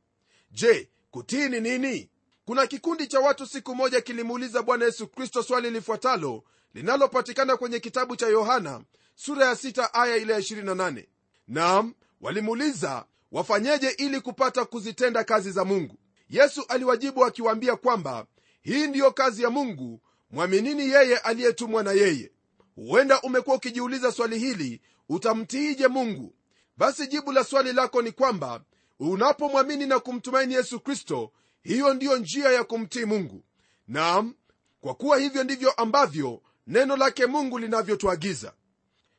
Je 0.51 0.89
kutii 1.11 1.49
ni 1.49 1.59
nini? 1.61 2.09
Kuna 2.45 2.67
kikundi 2.67 3.07
cha 3.07 3.19
watu 3.19 3.45
siku 3.47 3.75
moja 3.75 4.01
kilimuuliza 4.01 4.61
bwana 4.63 4.85
yesu 4.85 5.07
kristo 5.07 5.43
swali 5.43 5.69
lifuatalo 5.69 6.43
linalopatikana 6.73 7.57
kwenye 7.57 7.79
kitabu 7.79 8.15
cha 8.15 8.27
yohana 8.27 8.81
sura 9.25 9.45
ya 9.45 9.55
sita 9.55 9.93
aya 9.93 10.15
ile 10.17 10.33
ya 10.33 10.39
28 10.39 11.05
nam 11.47 11.93
walimuuliza 12.21 13.05
wafanyeje 13.31 13.89
ili 13.89 14.21
kupata 14.21 14.65
kuzitenda 14.65 15.23
kazi 15.23 15.51
za 15.51 15.65
mungu? 15.65 15.97
Yesu 16.29 16.65
aliwajibu 16.67 17.25
akiwaambia 17.25 17.75
kwamba 17.75 18.25
hii 18.61 18.87
ndiyo 18.87 19.11
kazi 19.11 19.43
ya 19.43 19.49
mungu 19.49 20.01
mwaminini 20.31 20.89
yeye 20.89 21.17
aliyetumwa 21.17 21.83
na 21.83 21.91
yeye. 21.91 22.31
Huenda 22.75 23.21
umekuwa 23.21 23.55
ukijiuliza 23.55 24.11
swali 24.11 24.39
hili 24.39 24.81
utamtiije 25.09 25.87
mungu? 25.87 26.35
Basi 26.77 27.07
jibu 27.07 27.31
la 27.31 27.43
swali 27.43 27.73
lako 27.73 28.01
ni 28.01 28.11
kwamba 28.11 28.63
unapomwamini 28.99 29.85
na 29.85 29.99
kumtumaini 29.99 30.53
yesu 30.53 30.79
kristo 30.79 31.31
hiyo 31.63 31.93
ndiyo 31.93 32.17
njia 32.17 32.51
ya 32.51 32.63
kumtii 32.63 33.05
mungu. 33.05 33.43
Nam 33.87 34.35
kwa 34.81 34.95
kuwa 34.95 35.17
hivyo 35.17 35.43
ndivyo 35.43 35.71
ambavyo 35.71 36.41
neno 36.67 36.95
lake 36.97 37.25
mungu 37.25 37.59
linavyotuagiza 37.59 38.53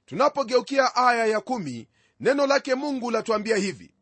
tunapogeukia 0.07 0.97
aya 0.97 1.27
ya 1.27 1.41
kumi, 1.41 1.89
neno 2.21 2.47
lake 2.47 2.75
mungu 2.75 3.11
latuambia 3.11 3.57
hivi. 3.57 3.95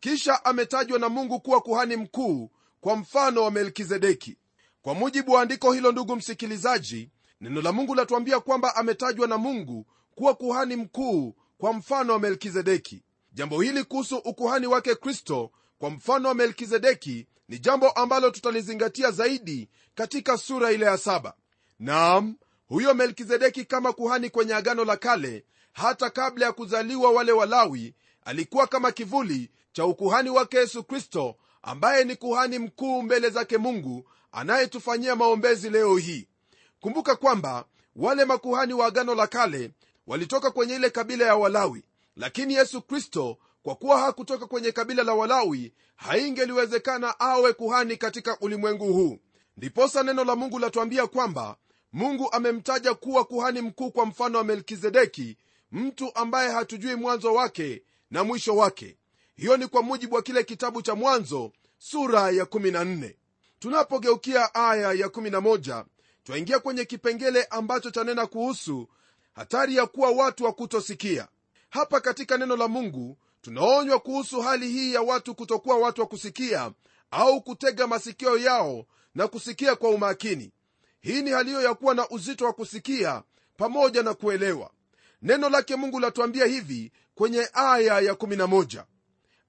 Kisha 0.00 0.44
ametajwa 0.44 0.98
na 0.98 1.08
mungu 1.08 1.40
kuwa 1.40 1.60
kuhani 1.60 1.96
mkuu 1.96 2.50
kwa 2.80 2.96
mfano 2.96 3.42
wa 3.42 3.50
melkizedeki. 3.50 4.36
Kwa 4.82 4.94
mujibu 4.94 5.32
wa 5.32 5.42
andiko 5.42 5.72
hilo 5.72 5.92
ndugu 5.92 6.16
msikilizaji 6.16 7.10
neno 7.40 7.62
la 7.62 7.72
mungu 7.72 7.94
latuambia 7.94 8.40
kwamba 8.40 8.76
ametajwa 8.76 9.26
na 9.28 9.38
mungu 9.38 9.86
kuwa 10.14 10.34
kuhani 10.34 10.76
mkuu 10.76 11.34
kwa 11.58 11.72
mfano 11.72 12.12
wa 12.12 12.18
melkizedeki. 12.18 13.02
Jambo 13.32 13.60
hili 13.60 13.84
kuhusu 13.84 14.16
ukuhani 14.16 14.66
wake 14.66 14.94
kristo 14.94 15.50
kwa 15.78 15.90
mfano 15.90 16.28
wa 16.28 16.34
melkizedeki 16.34 17.26
ni 17.48 17.58
jambo 17.58 17.90
ambalo 17.90 18.30
tutalizingatia 18.30 19.10
zaidi 19.10 19.68
katika 19.94 20.36
sura 20.36 20.72
ile 20.72 20.86
ya 20.86 20.98
saba. 20.98 21.34
Naam 21.78 22.36
huyo 22.68 22.94
melkizedeki 22.94 23.64
kama 23.64 23.92
kuhani 23.92 24.30
kwenye 24.30 24.54
agano 24.54 24.84
la 24.84 24.96
kale 24.96 25.44
hata 25.72 26.10
kabla 26.10 26.46
ya 26.46 26.52
kuzaliwa 26.52 27.10
wale 27.10 27.32
walawi 27.32 27.94
alikuwa 28.24 28.66
kama 28.66 28.92
kivuli 28.92 29.50
cha 29.72 29.84
ukuhani 29.86 30.30
wake 30.30 30.56
yesu 30.56 30.84
kristo 30.84 31.36
ambaye 31.62 32.04
ni 32.04 32.16
kuhani 32.16 32.58
mkuu 32.58 33.02
mbele 33.02 33.30
zake 33.30 33.58
mungu 33.58 34.08
anayetufanyia 34.32 35.16
maombezi 35.16 35.70
leo 35.70 35.96
hii. 35.96 36.28
Kumbuka 36.80 37.16
kwamba 37.16 37.64
wale 37.96 38.24
makuhani 38.24 38.72
wa 38.74 38.86
agano 38.86 39.14
la 39.14 39.26
kale 39.26 39.70
walitoka 40.06 40.50
kwenye 40.50 40.74
ile 40.74 40.90
kabila 40.90 41.26
ya 41.26 41.36
walawi 41.36 41.82
lakini 42.16 42.54
yesu 42.54 42.82
kristo 42.82 43.38
kwa 43.62 43.74
kuwa 43.74 43.98
hakutoka 44.00 44.46
kwenye 44.46 44.72
kabila 44.72 45.02
la 45.02 45.14
walawi 45.14 45.72
haingeliwezekana 45.96 47.20
awe 47.20 47.52
kuhani 47.52 47.96
katika 47.96 48.38
ulimwengu 48.40 48.92
huu. 48.92 49.18
Ndiposa 49.56 50.02
neno 50.02 50.24
la 50.24 50.36
mungu 50.36 50.58
latuambia 50.58 51.06
kwamba 51.06 51.56
mungu 51.92 52.32
amemtaja 52.32 52.94
kuwa 52.94 53.24
kuhani 53.24 53.60
mkuu 53.60 53.90
kwa 53.90 54.06
mfano 54.06 54.38
wa 54.38 54.44
melkizedeki 54.44 55.36
mtu 55.72 56.14
ambaye 56.14 56.50
hatujui 56.50 56.94
mwanzo 56.94 57.34
wake 57.34 57.82
na 58.10 58.24
mwisho 58.24 58.56
wake. 58.56 58.96
Hiyo 59.36 59.56
ni 59.56 59.66
kwa 59.66 59.82
mujibu 59.82 60.14
wa 60.14 60.22
kile 60.22 60.44
kitabu 60.44 60.82
cha 60.82 60.94
mwanzo 60.94 61.52
sura 61.78 62.30
ya 62.30 62.44
14 62.44 63.14
tunapogeukia 63.58 64.54
aya 64.54 64.92
ya 64.92 65.06
11 65.06 65.84
twaingia 66.24 66.58
kwenye 66.58 66.84
kipengele 66.84 67.44
ambacho 67.44 67.90
chanena 67.90 68.26
kuhusu 68.26 68.88
hatari 69.34 69.76
ya 69.76 69.86
kuwa 69.86 70.10
watu 70.10 70.44
wa 70.44 70.52
kutosikia. 70.52 71.28
Hapa 71.70 72.00
katika 72.00 72.38
neno 72.38 72.56
la 72.56 72.68
mungu 72.68 73.18
tunaonywa 73.42 73.98
kuhusu 74.00 74.40
hali 74.40 74.68
hii 74.68 74.94
ya 74.94 75.02
watu 75.02 75.34
kutokuwa 75.34 75.78
watu 75.78 76.00
wa 76.00 76.06
kusikia 76.06 76.72
au 77.10 77.40
kutega 77.42 77.86
masikio 77.86 78.38
yao 78.38 78.86
na 79.14 79.28
kusikia 79.28 79.76
kwa 79.76 79.90
umakini 79.90 80.52
hii 81.00 81.22
ni 81.22 81.30
haliyo 81.30 81.62
ya 81.62 81.74
kuwa 81.74 81.94
na 81.94 82.08
uzito 82.08 82.44
wa 82.44 82.52
kusikia 82.52 83.22
pamoja 83.56 84.02
na 84.02 84.14
kuelewa. 84.14 84.70
Neno 85.22 85.48
lake 85.48 85.76
mungu 85.76 86.00
latuambia 86.00 86.46
hivi 86.46 86.92
kwenye 87.14 87.48
aya 87.52 88.00
ya 88.00 88.12
11 88.12 88.84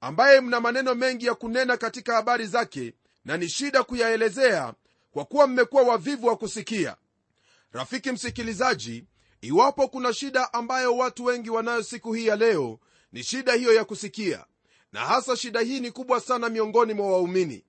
ambaye 0.02 0.42
mna 0.42 0.60
maneno 0.60 0.96
mengi 0.96 1.26
ya 1.26 1.36
kunena 1.36 1.78
katika 1.78 2.14
habari 2.16 2.46
zake 2.48 2.94
na 3.26 3.38
ni 3.38 3.50
shida 3.50 3.84
kuyaelezea 3.84 4.74
kwa 5.12 5.26
kuwa 5.26 5.48
mmekuwa 5.48 5.84
wavivu 5.84 6.28
wa 6.28 6.38
kusikia. 6.38 6.96
Rafiki 7.72 8.12
msikilizaji 8.12 9.06
iwapo 9.42 9.88
kuna 9.88 10.14
shida 10.14 10.54
ambayo 10.54 10.98
watu 10.98 11.26
wengi 11.26 11.50
wanayo 11.50 11.84
siku 11.84 12.14
hii 12.14 12.26
ya 12.28 12.36
leo 12.36 12.80
ni 13.12 13.24
shida 13.24 13.54
hiyo 13.54 13.74
ya 13.74 13.86
kusikia. 13.86 14.46
Na 14.92 15.00
hasa 15.00 15.36
shida 15.36 15.60
hii 15.60 15.80
ni 15.80 15.92
kubwa 15.92 16.20
sana 16.20 16.50
miongoni 16.50 16.94
mwa 16.94 17.12
waumini. 17.12 17.64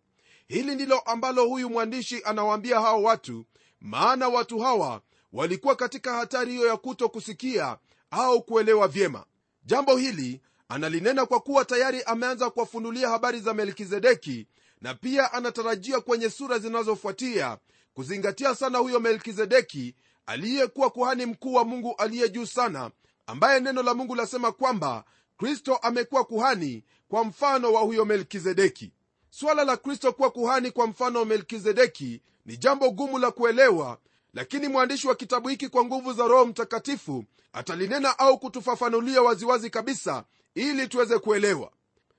Hili 0.48 0.74
ndilo 0.74 0.98
ambalo 0.98 1.46
huyu 1.48 1.70
mwandishi 1.70 2.22
anawaambia 2.24 2.80
hao 2.80 3.02
watu 3.02 3.44
maana 3.80 4.28
watu 4.28 4.58
hawa 4.58 5.00
walikuwa 5.32 5.76
katika 5.76 6.12
hatari 6.14 6.52
hiyo 6.52 6.66
ya 6.66 6.76
kuto 6.76 7.08
kusikia 7.08 7.78
au 8.10 8.42
kuelewa 8.42 8.88
vyema. 8.88 9.24
Jambo 9.64 9.96
hili 9.96 10.40
analinena 10.68 11.26
kwa 11.26 11.40
kuwa 11.40 11.64
tayari 11.64 12.02
ameanza 12.02 12.50
kuwafunulia 12.50 13.08
habari 13.08 13.40
za 13.40 13.54
melkizedeki 13.54 14.46
na 14.80 14.94
pia 14.94 15.32
anatarajia 15.32 16.00
kwenye 16.00 16.30
sura 16.30 16.58
zinazofuatia 16.58 17.58
kuzingatia 17.94 18.54
sana 18.54 18.78
huyo 18.78 19.00
melkizedeki 19.00 19.94
aliyekuwa 20.26 20.90
kuhani 20.90 21.26
mkuu 21.26 21.54
wa 21.54 21.64
mungu 21.64 21.94
aliye 21.98 22.28
juu 22.28 22.46
sana 22.46 22.90
ambaye 23.26 23.60
neno 23.60 23.82
la 23.82 23.94
mungu 23.94 24.14
lasema 24.14 24.52
kwamba 24.52 25.04
kristo 25.38 25.76
amekuwa 25.76 26.24
kuhani 26.24 26.84
kwa 27.08 27.24
mfano 27.24 27.72
wa 27.72 27.80
huyo 27.80 28.04
melkizedeki 28.04 28.92
swala 29.30 29.64
la 29.64 29.76
kristo 29.76 30.12
kuwa 30.12 30.30
kuhani 30.30 30.70
kwa 30.70 30.86
mfano 30.86 31.18
wa 31.18 31.24
melkizedeki 31.26 32.22
ni 32.46 32.56
jambo 32.56 32.90
gumu 32.90 33.18
la 33.18 33.30
kuelewa 33.30 33.98
lakini 34.34 34.68
mwandishi 34.68 35.08
wa 35.08 35.14
kitabu 35.14 35.48
hiki 35.48 35.68
kwa 35.68 35.84
nguvu 35.84 36.12
za 36.12 36.28
roho 36.28 36.46
mtakatifu 36.46 37.24
atalinena 37.52 38.18
au 38.18 38.38
kutufafanulia 38.38 39.22
waziwazi 39.22 39.70
kabisa 39.70 40.24
ili 40.54 40.88
tuweze 40.88 41.18
kuelewa. 41.18 41.70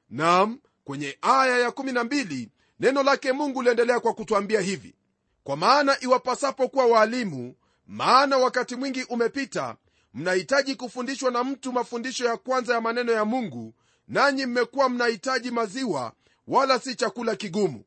Nam 0.10 0.60
kwenye 0.84 1.18
aya 1.22 1.70
ya12 1.70 2.48
neno 2.80 3.04
lake 3.04 3.32
mungu 3.32 3.62
liendelea 3.62 4.00
kwa 4.00 4.14
kutwambia 4.14 4.62
hivi. 4.62 4.96
Kwa 5.44 5.58
maana 5.58 5.98
iwapasapo 6.02 6.68
kuwa 6.68 6.86
waalimu 6.86 7.56
maana 7.88 8.38
wakati 8.38 8.76
mwingi 8.76 9.04
umepita 9.04 9.76
mnahitaji 10.14 10.76
kufundishwa 10.76 11.32
na 11.32 11.44
mtu 11.44 11.72
mafundisho 11.74 12.26
ya 12.26 12.38
kwanza 12.38 12.74
ya 12.74 12.82
maneno 12.82 13.12
ya 13.12 13.26
mungu 13.26 13.74
nanyi 14.08 14.46
mmekuwa 14.46 14.90
mnahitaji 14.90 15.52
maziwa 15.52 16.14
wala 16.48 16.80
si 16.80 16.96
chakula 16.96 17.36
kigumu. 17.36 17.84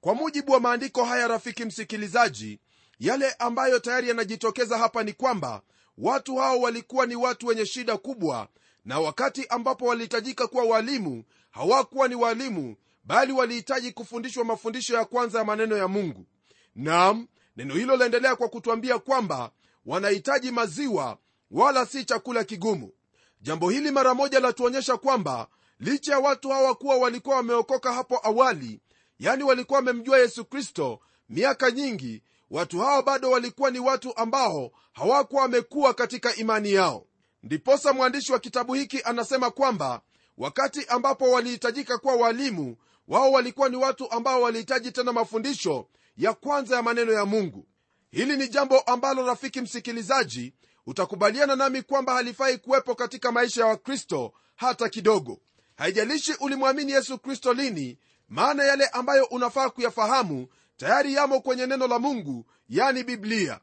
Kwa 0.00 0.14
mujibu 0.14 0.52
wa 0.52 0.60
maandiko 0.60 1.04
haya 1.04 1.28
rafiki 1.28 1.64
msikilizaji 1.64 2.60
yale 2.98 3.30
ambayo 3.32 3.78
tayari 3.78 4.08
yanajitokeza 4.08 4.78
hapa 4.78 5.02
ni 5.02 5.12
kwamba 5.12 5.62
watu 5.98 6.36
hao 6.36 6.60
walikuwa 6.60 7.06
ni 7.06 7.16
watu 7.16 7.46
wenye 7.46 7.66
shida 7.66 7.96
kubwa 7.96 8.48
na 8.84 9.00
wakati 9.00 9.46
ambapo 9.46 9.84
walihitajika 9.86 10.46
kuwa 10.46 10.64
walimu 10.64 11.24
hawakuwa 11.50 12.08
ni 12.08 12.14
walimu 12.14 12.76
bali 13.04 13.32
walihitaji 13.32 13.92
kufundishwa 13.92 14.44
mafundisho 14.44 14.94
ya 14.96 15.04
kwanza 15.04 15.38
ya 15.38 15.44
maneno 15.44 15.76
ya 15.76 15.88
mungu. 15.88 16.26
Nam 16.74 17.28
neno 17.56 17.74
hilo 17.74 17.96
laendelea 17.96 18.36
kwa 18.36 18.48
kutwambia 18.48 18.98
kwamba 18.98 19.50
wanahitaji 19.86 20.50
maziwa 20.50 21.18
wala 21.50 21.86
si 21.86 22.04
chakula 22.04 22.44
kigumu. 22.44 22.92
Jambo 23.40 23.70
hili 23.70 23.90
mara 23.90 24.14
moja 24.14 24.40
latuonyesha 24.40 24.96
kwamba 24.96 25.48
licha 25.80 26.12
ya 26.12 26.18
watu 26.18 26.48
hawa 26.48 26.74
kuwa 26.74 26.96
walikuwa 26.96 27.36
wameokoka 27.36 27.92
hapo 27.92 28.20
awali 28.22 28.80
yani 29.18 29.42
walikuwa 29.44 29.76
wamemjua 29.78 30.18
yesu 30.18 30.44
kristo 30.44 31.00
miaka 31.28 31.70
nyingi 31.70 32.22
watu 32.50 32.78
hawa 32.80 33.02
bado 33.02 33.30
walikuwa 33.30 33.70
ni 33.70 33.78
watu 33.78 34.16
ambao 34.16 34.70
hawakuwa 34.92 35.42
wamekuwa 35.42 35.94
katika 35.94 36.34
imani 36.36 36.72
yao. 36.72 37.06
Ndiposa 37.42 37.92
mwandishi 37.92 38.32
wa 38.32 38.38
kitabu 38.38 38.74
hiki 38.74 39.02
anasema 39.04 39.50
kwamba 39.50 40.00
wakati 40.38 40.84
ambapo 40.88 41.30
walihitajika 41.30 41.98
kuwa 41.98 42.14
walimu 42.16 42.76
wao 43.08 43.32
walikuwa 43.32 43.68
ni 43.68 43.76
watu 43.76 44.10
ambao 44.10 44.42
walihitaji 44.42 44.92
tena 44.92 45.12
mafundisho 45.12 45.88
ya 46.16 46.32
kwanza 46.32 46.76
ya 46.76 46.82
maneno 46.82 47.12
ya 47.12 47.24
mungu. 47.24 47.66
Hili 48.10 48.36
ni 48.36 48.48
jambo 48.48 48.80
ambalo 48.80 49.26
rafiki 49.26 49.60
msikilizaji 49.60 50.54
utakubaliana 50.86 51.56
nami 51.56 51.82
kwamba 51.82 52.12
halifai 52.14 52.58
kuwepo 52.58 52.94
katika 52.94 53.32
maisha 53.32 53.60
ya 53.60 53.66
wakristo 53.66 54.32
hata 54.56 54.88
kidogo 54.88 55.38
haijalishi 55.76 56.34
ulimwamini 56.40 56.92
yesu 56.92 57.18
kristo 57.18 57.52
lini 57.52 57.98
maana 58.28 58.64
yale 58.64 58.86
ambayo 58.86 59.24
unafaa 59.24 59.70
kuyafahamu 59.70 60.46
tayari 60.76 61.14
yamo 61.14 61.40
kwenye 61.40 61.66
neno 61.66 61.86
la 61.86 61.98
mungu 61.98 62.46
yani 62.68 63.04
biblia. 63.04 63.60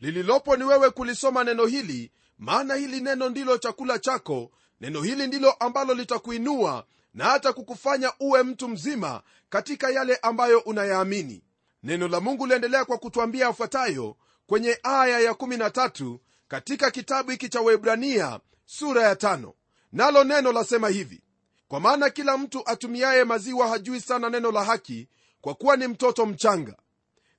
Lililopo 0.00 0.56
ni 0.56 0.64
wewe 0.64 0.90
kulisoma 0.90 1.44
neno 1.44 1.66
hili 1.66 2.12
maana 2.38 2.74
hili 2.74 3.00
neno 3.00 3.28
ndilo 3.28 3.58
chakula 3.58 3.98
chako 3.98 4.50
neno 4.80 5.02
hili 5.02 5.26
ndilo 5.26 5.52
ambalo 5.52 5.94
litakuinua 5.94 6.86
na 7.14 7.24
hata 7.24 7.52
kukufanya 7.52 8.12
uwe 8.20 8.42
mtu 8.42 8.68
mzima 8.68 9.22
katika 9.48 9.90
yale 9.90 10.16
ambayo 10.16 10.58
unayaamini. 10.58 11.42
Neno 11.82 12.08
la 12.08 12.20
mungu 12.20 12.46
liendelea 12.46 12.84
kwa 12.84 12.98
kutwambia 12.98 13.46
yafuatayo 13.46 14.16
kwenye 14.46 14.78
aya 14.82 15.30
ya13 15.32 16.18
katika 16.48 16.90
kitabu 16.90 17.30
hiki 17.30 17.48
cha 17.48 17.60
webrania 17.60 18.40
sura 18.66 19.02
ya 19.02 19.14
5 19.14 19.52
nalo 19.92 20.24
neno 20.24 20.52
lasema 20.52 20.88
hivi 20.88 21.22
kwa 21.68 21.80
maana 21.80 22.10
kila 22.10 22.36
mtu 22.38 22.62
atumiaye 22.68 23.24
maziwa 23.24 23.68
hajui 23.68 24.00
sana 24.00 24.30
neno 24.30 24.52
la 24.52 24.64
haki 24.64 25.08
kwa 25.40 25.54
kuwa 25.54 25.76
ni 25.76 25.86
mtoto 25.88 26.26
mchanga. 26.26 26.76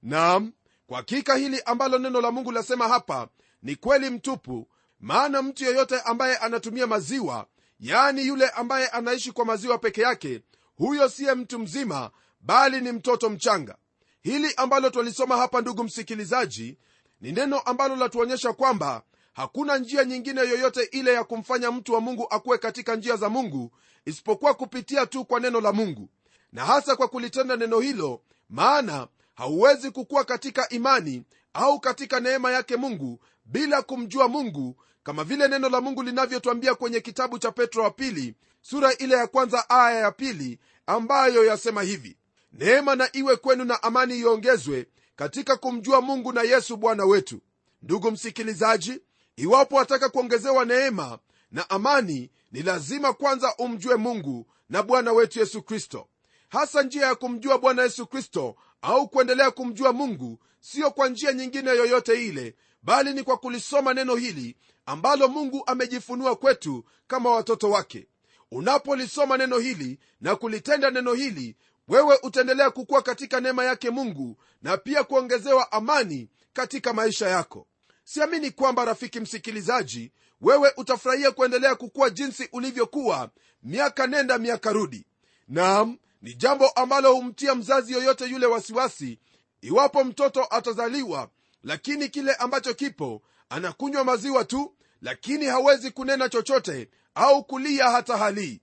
Naam 0.01 0.53
kwa 0.87 0.97
hakika 0.97 1.35
hili 1.35 1.61
ambalo 1.65 1.97
neno 1.97 2.21
la 2.21 2.31
mungu 2.31 2.51
lasema 2.51 2.87
hapa 2.87 3.27
ni 3.63 3.75
kweli 3.75 4.09
mtupu 4.09 4.67
maana 4.99 5.41
mtu 5.41 5.63
yeyote 5.63 5.99
ambaye 6.01 6.37
anatumia 6.37 6.87
maziwa 6.87 7.47
yaani 7.79 8.27
yule 8.27 8.49
ambaye 8.49 8.87
anaishi 8.87 9.31
kwa 9.31 9.45
maziwa 9.45 9.77
peke 9.77 10.01
yake 10.01 10.41
huyo 10.75 11.09
siye 11.09 11.33
mtu 11.33 11.59
mzima 11.59 12.11
bali 12.41 12.81
ni 12.81 12.91
mtoto 12.91 13.29
mchanga. 13.29 13.75
Hili 14.21 14.53
ambalo 14.57 14.89
twalisoma 14.89 15.37
hapa 15.37 15.61
ndugu 15.61 15.83
msikilizaji 15.83 16.77
ni 17.21 17.31
neno 17.31 17.59
ambalo 17.59 17.95
latuonyesha 17.95 18.53
kwamba 18.53 19.01
hakuna 19.35 19.77
njia 19.77 20.05
nyingine 20.05 20.41
yoyote 20.41 20.83
ile 20.83 21.13
ya 21.13 21.23
kumfanya 21.23 21.71
mtu 21.71 21.93
wa 21.93 22.01
mungu 22.01 22.27
akuwe 22.29 22.57
katika 22.57 22.95
njia 22.95 23.15
za 23.15 23.29
mungu 23.29 23.71
isipokuwa 24.05 24.53
kupitia 24.53 25.05
tu 25.05 25.25
kwa 25.25 25.39
neno 25.39 25.61
la 25.61 25.71
mungu. 25.73 26.09
Na 26.51 26.65
hasa 26.65 26.95
kwa 26.95 27.07
kulitenda 27.07 27.55
neno 27.55 27.79
hilo 27.79 28.21
maana 28.49 29.07
hauwezi 29.33 29.91
kukuwa 29.91 30.23
katika 30.23 30.69
imani 30.69 31.23
au 31.53 31.79
katika 31.79 32.19
neema 32.19 32.51
yake 32.51 32.75
mungu 32.75 33.19
bila 33.45 33.81
kumjua 33.81 34.27
mungu 34.27 34.75
kama 35.03 35.23
vile 35.23 35.47
neno 35.47 35.69
la 35.69 35.81
mungu 35.81 36.03
linavyotwambia 36.03 36.75
kwenye 36.75 36.99
kitabu 36.99 37.39
cha 37.39 37.51
petro 37.51 37.83
wa 37.83 37.91
pili 37.91 38.35
sura 38.61 38.93
ile 38.93 39.15
ya 39.15 39.27
kwanza 39.27 39.69
aya 39.69 39.99
ya 39.99 40.11
pili 40.11 40.59
ambayo 40.87 41.45
yasema 41.45 41.81
hivi 41.81 42.17
neema 42.53 42.95
na 42.95 43.09
iwe 43.13 43.35
kwenu 43.35 43.65
na 43.65 43.83
amani 43.83 44.19
iongezwe 44.19 44.87
katika 45.15 45.55
kumjua 45.55 46.01
mungu 46.01 46.33
na 46.33 46.41
yesu 46.41 46.77
bwana 46.77 47.05
wetu. 47.05 47.41
Ndugu 47.81 48.11
msikilizaji 48.11 48.99
iwapo 49.37 49.75
wataka 49.75 50.09
kuongezewa 50.09 50.65
neema 50.65 51.19
na 51.51 51.69
amani 51.69 52.31
ni 52.51 52.61
lazima 52.63 53.13
kwanza 53.13 53.55
umjue 53.57 53.95
mungu 53.95 54.47
na 54.69 54.83
bwana 54.83 55.11
wetu 55.13 55.39
yesu 55.39 55.61
kristo. 55.61 56.07
Hasa 56.49 56.83
njia 56.83 57.05
ya 57.05 57.15
kumjua 57.15 57.57
bwana 57.57 57.83
yesu 57.83 58.07
kristo 58.07 58.55
au 58.81 59.07
kuendelea 59.09 59.51
kumjua 59.51 59.93
mungu 59.93 60.39
siyo 60.59 60.91
kwa 60.91 61.09
njia 61.09 61.33
nyingine 61.33 61.69
yoyote 61.69 62.25
ile 62.25 62.55
bali 62.83 63.13
ni 63.13 63.23
kwa 63.23 63.37
kulisoma 63.37 63.93
neno 63.93 64.15
hili 64.15 64.57
ambalo 64.85 65.27
mungu 65.27 65.63
amejifunua 65.65 66.35
kwetu 66.35 66.85
kama 67.07 67.29
watoto 67.31 67.69
wake. 67.69 68.07
Unapolisoma 68.51 69.37
neno 69.37 69.57
hili 69.57 69.99
na 70.21 70.35
kulitenda 70.35 70.91
neno 70.91 71.13
hili 71.13 71.55
wewe 71.87 72.19
utaendelea 72.23 72.69
kukuwa 72.69 73.01
katika 73.01 73.39
neema 73.39 73.65
yake 73.65 73.89
mungu 73.89 74.37
na 74.61 74.77
pia 74.77 75.03
kuongezewa 75.03 75.71
amani 75.71 76.29
katika 76.53 76.93
maisha 76.93 77.27
yako 77.29 77.67
siamini 78.05 78.51
kwamba 78.51 78.85
rafiki 78.85 79.19
msikilizaji 79.19 80.11
wewe 80.41 80.73
utafurahia 80.77 81.31
kuendelea 81.31 81.75
kukuwa 81.75 82.09
jinsi 82.09 82.49
ulivyokuwa 82.51 83.29
miaka 83.63 84.07
nenda 84.07 84.37
miaka 84.37 84.71
rudi. 84.71 85.05
Nam 85.47 85.97
ni 86.21 86.33
jambo 86.33 86.67
ambalo 86.69 87.13
humtia 87.15 87.55
mzazi 87.55 87.93
yoyote 87.93 88.25
yule 88.25 88.45
wasiwasi 88.45 89.19
iwapo 89.61 90.03
mtoto 90.03 90.47
atazaliwa 90.49 91.29
lakini 91.63 92.09
kile 92.09 92.33
ambacho 92.33 92.73
kipo 92.73 93.21
anakunywa 93.49 94.03
maziwa 94.03 94.45
tu 94.45 94.75
lakini 95.01 95.45
hawezi 95.45 95.91
kunena 95.91 96.29
chochote 96.29 96.89
au 97.15 97.43
kulia 97.43 97.89
hata 97.89 98.17
halii. 98.17 98.61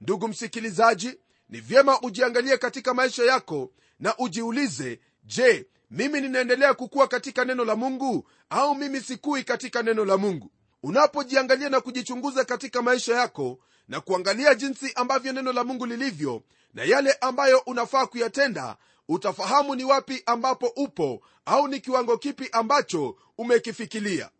Ndugu 0.00 0.28
msikilizaji 0.28 1.18
ni 1.48 1.60
vyema 1.60 2.00
ujiangalie 2.00 2.56
katika 2.58 2.94
maisha 2.94 3.24
yako 3.24 3.70
na 4.00 4.16
ujiulize 4.18 5.00
je 5.24 5.66
mimi 5.94 6.20
ninaendelea 6.20 6.74
kukuwa 6.74 7.08
katika 7.08 7.44
neno 7.44 7.64
la 7.64 7.76
mungu 7.76 8.28
au 8.50 8.74
mimi 8.74 9.00
sikui 9.00 9.44
katika 9.44 9.82
neno 9.82 10.04
la 10.04 10.16
mungu? 10.16 10.50
Unapojiangalia 10.82 11.68
na 11.68 11.80
kujichunguza 11.80 12.44
katika 12.44 12.82
maisha 12.82 13.14
yako 13.14 13.58
na 13.88 14.00
kuangalia 14.00 14.54
jinsi 14.54 14.92
ambavyo 14.94 15.32
neno 15.32 15.52
la 15.52 15.64
mungu 15.64 15.86
lilivyo 15.86 16.42
na 16.74 16.84
yale 16.84 17.12
ambayo 17.12 17.58
unafaa 17.66 18.06
kuyatenda 18.06 18.76
utafahamu 19.08 19.74
ni 19.74 19.84
wapi 19.84 20.22
ambapo 20.26 20.66
upo 20.66 21.20
au 21.44 21.68
ni 21.68 21.80
kiwango 21.80 22.18
kipi 22.18 22.48
ambacho 22.52 23.16
umekifikilia. 23.38 24.30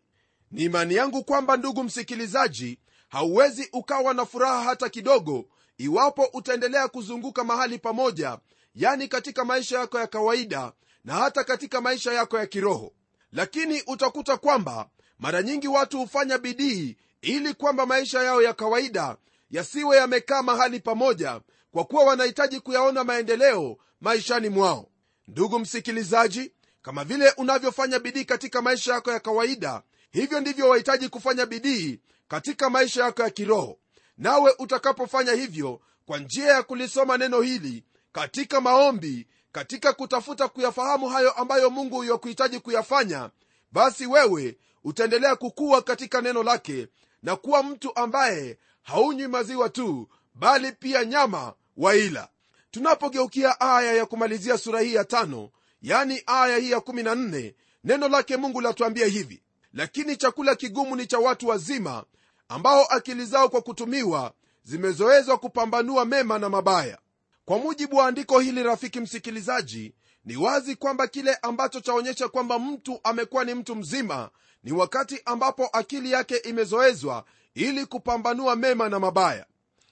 Ni 0.51 0.63
imani 0.63 0.95
yangu 0.95 1.23
kwamba 1.23 1.57
ndugu 1.57 1.83
msikilizaji 1.83 2.79
hauwezi 3.09 3.69
ukawa 3.73 4.13
na 4.13 4.25
furaha 4.25 4.63
hata 4.63 4.89
kidogo 4.89 5.45
iwapo 5.77 6.29
utaendelea 6.33 6.87
kuzunguka 6.87 7.43
mahali 7.43 7.79
pamoja 7.79 8.37
yani 8.75 9.07
katika 9.07 9.45
maisha 9.45 9.79
yako 9.79 9.99
ya 9.99 10.07
kawaida 10.07 10.71
na 11.05 11.13
hata 11.13 11.43
katika 11.43 11.81
maisha 11.81 12.13
yako 12.13 12.39
ya 12.39 12.45
kiroho. 12.45 12.93
Lakini 13.31 13.83
utakuta 13.87 14.37
kwamba 14.37 14.89
mara 15.19 15.43
nyingi 15.43 15.67
watu 15.67 15.97
hufanya 15.99 16.37
bidii 16.37 16.97
ili 17.21 17.53
kwamba 17.53 17.85
maisha 17.85 18.23
yao 18.23 18.41
ya 18.41 18.53
kawaida 18.53 19.17
yasiwe 19.51 19.97
yamekaa 19.97 20.41
mahali 20.41 20.79
pamoja 20.79 21.41
kwa 21.71 21.83
kuwa 21.85 22.03
wanahitaji 22.03 22.59
kuyaona 22.59 23.03
maendeleo 23.03 23.77
maishani 24.01 24.49
mwao. 24.49 24.89
Ndugu 25.27 25.59
msikilizaji 25.59 26.51
kama 26.81 27.03
vile 27.03 27.29
unavyofanya 27.37 27.99
bidii 27.99 28.25
katika 28.25 28.61
maisha 28.61 28.93
yako 28.93 29.11
ya 29.11 29.19
kawaida 29.19 29.81
hivyo 30.11 30.39
ndivyo 30.39 30.69
wahitaji 30.69 31.09
kufanya 31.09 31.45
bidii 31.45 31.99
katika 32.27 32.69
maisha 32.69 33.03
yako 33.03 33.21
ya 33.23 33.29
kiroho. 33.29 33.79
Nawe 34.17 34.55
utakapofanya 34.59 35.31
hivyo 35.33 35.81
kwa 36.05 36.17
njia 36.17 36.47
ya 36.47 36.63
kulisoma 36.63 37.17
neno 37.17 37.41
hili 37.41 37.83
katika 38.11 38.61
maombi 38.61 39.27
katika 39.55 39.93
kutafuta 39.93 40.47
kuyafahamu 40.47 41.09
hayo 41.09 41.31
ambayo 41.31 41.69
mungu 41.69 42.03
yakuhitaji 42.03 42.59
kuyafanya 42.59 43.29
basi 43.71 44.05
wewe 44.05 44.57
utaendelea 44.83 45.35
kukuwa 45.35 45.81
katika 45.81 46.21
neno 46.21 46.43
lake 46.43 46.87
na 47.23 47.35
kuwa 47.35 47.63
mtu 47.63 47.95
ambaye 47.95 48.57
haunywi 48.83 49.27
maziwa 49.27 49.69
tu 49.69 50.07
bali 50.33 50.71
pia 50.71 51.05
nyama 51.05 51.53
waila 51.77 52.29
tunapogeukia 52.71 53.59
aya 53.59 53.93
ya 53.93 54.05
kumalizia 54.05 54.57
sura 54.57 54.79
hii 54.81 54.93
ya 54.93 55.05
tano 55.05 55.49
yani 55.81 56.23
aya 56.25 56.57
hii 56.57 56.71
ya 56.71 56.77
14 56.77 57.53
neno 57.83 58.07
lake 58.07 58.37
mungu 58.37 58.61
latuambia 58.61 59.05
hivi 59.07 59.43
lakini 59.73 60.15
chakula 60.17 60.55
kigumu 60.55 60.95
ni 60.95 61.07
cha 61.07 61.19
watu 61.19 61.47
wazima 61.47 62.03
ambao 62.49 62.85
akili 62.85 63.25
zao 63.25 63.49
kwa 63.49 63.61
kutumiwa 63.61 64.33
zimezoezwa 64.63 65.37
kupambanua 65.37 66.05
mema 66.05 66.39
na 66.39 66.49
mabaya 66.49 66.97
kwa 67.45 67.57
mujibu 67.57 67.95
wa 67.95 68.07
andiko 68.07 68.39
hili 68.39 68.63
rafiki 68.63 68.99
msikilizaji 68.99 69.93
ni 70.25 70.35
wazi 70.37 70.75
kwamba 70.75 71.07
kile 71.07 71.35
ambacho 71.41 71.79
chaonyesha 71.81 72.27
kwamba 72.27 72.59
mtu 72.59 72.99
amekuwa 73.03 73.43
ni 73.45 73.53
mtu 73.53 73.75
mzima 73.75 74.29
ni 74.63 74.71
wakati 74.71 75.21
ambapo 75.25 75.69
akili 75.73 76.11
yake 76.11 76.37
imezoezwa 76.37 77.25
ili 77.53 77.85
kupambanua 77.85 78.55
mema 78.55 78.89
na 78.89 78.99
mabaya. 78.99 79.45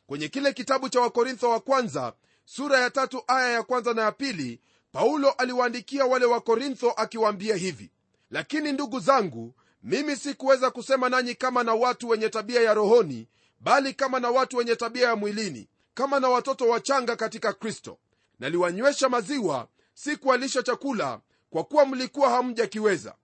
Kwenye 0.08 0.28
kile 0.28 0.54
kitabu 0.54 0.90
cha 0.90 1.02
wakorintho 1.02 1.50
wa 1.50 1.60
kwanza 1.60 2.14
sura 2.46 2.80
ya 2.80 2.90
tatu 2.90 3.24
aya 3.28 3.50
ya 3.52 3.64
kwanza 3.64 3.94
na 3.94 4.02
ya 4.02 4.12
pili 4.12 4.60
paulo 4.92 5.32
aliwaandikia 5.32 6.06
wale 6.06 6.26
wakorintho 6.26 6.92
akiwaambia 6.92 7.56
hivi 7.56 7.92
lakini 8.32 8.72
ndugu 8.72 9.00
zangu 9.00 9.54
mimi 9.84 10.16
sikuweza 10.16 10.72
kusema 10.72 11.10
nanyi 11.10 11.36
kama 11.36 11.64
na 11.64 11.74
watu 11.74 12.10
wenye 12.10 12.30
tabia 12.30 12.62
ya 12.62 12.74
rohoni 12.74 13.28
bali 13.60 13.94
kama 13.94 14.20
na 14.20 14.30
watu 14.30 14.58
wenye 14.58 14.76
tabia 14.76 15.08
ya 15.08 15.16
mwilini 15.16 15.68
kama 15.94 16.20
na 16.20 16.30
watoto 16.30 16.68
wachanga 16.70 17.16
katika 17.16 17.54
kristo. 17.54 17.98
Naliwanywesha 18.40 19.10
maziwa 19.10 19.68
si 19.94 20.18
kuwalisha 20.18 20.64
chakula 20.64 21.22
kwa 21.50 21.64
kuwa 21.64 21.86
mlikuwa 21.86 22.30
hamjakiweza. 22.30 23.16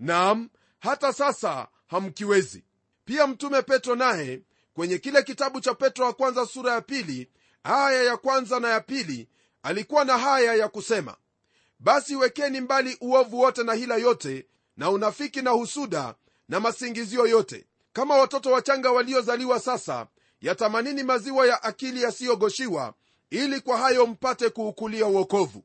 Nam 0.00 0.48
hata 0.80 1.12
sasa 1.12 1.68
hamkiwezi. 1.86 2.64
Pia 3.04 3.26
mtume 3.26 3.62
petro 3.62 3.94
naye 3.96 4.42
kwenye 4.74 4.98
kile 4.98 5.22
kitabu 5.22 5.60
cha 5.60 5.74
petro 5.74 6.06
wa 6.06 6.12
kwanza 6.12 6.46
sura 6.46 6.72
ya 6.72 6.80
pili 6.80 7.30
aya 7.64 8.02
ya 8.02 8.16
kwanza 8.16 8.60
na 8.60 8.68
ya 8.68 8.80
pili 8.80 9.28
alikuwa 9.62 10.04
na 10.04 10.18
haya 10.18 10.54
ya 10.54 10.68
kusema. 10.68 11.16
Basi 11.78 12.16
wekeni 12.16 12.60
mbali 12.60 12.96
uovu 13.00 13.40
wote 13.40 13.62
na 13.62 13.72
hila 13.74 13.96
yote 13.96 14.46
na 14.76 14.90
unafiki 14.90 15.42
na 15.42 15.50
husuda 15.50 16.14
na 16.48 16.60
masingizio 16.60 17.26
yote. 17.26 17.66
Kama 17.92 18.16
watoto 18.16 18.50
wachanga 18.50 18.90
waliozaliwa 18.92 19.60
sasa 19.60 20.06
yatamanini 20.46 21.02
maziwa 21.02 21.46
ya 21.46 21.62
akili 21.62 22.02
yasiyogoshiwa 22.02 22.94
ili 23.30 23.60
kwa 23.60 23.78
hayo 23.78 24.06
mpate 24.06 24.50
kuukulia 24.50 25.06
uokovu 25.06 25.64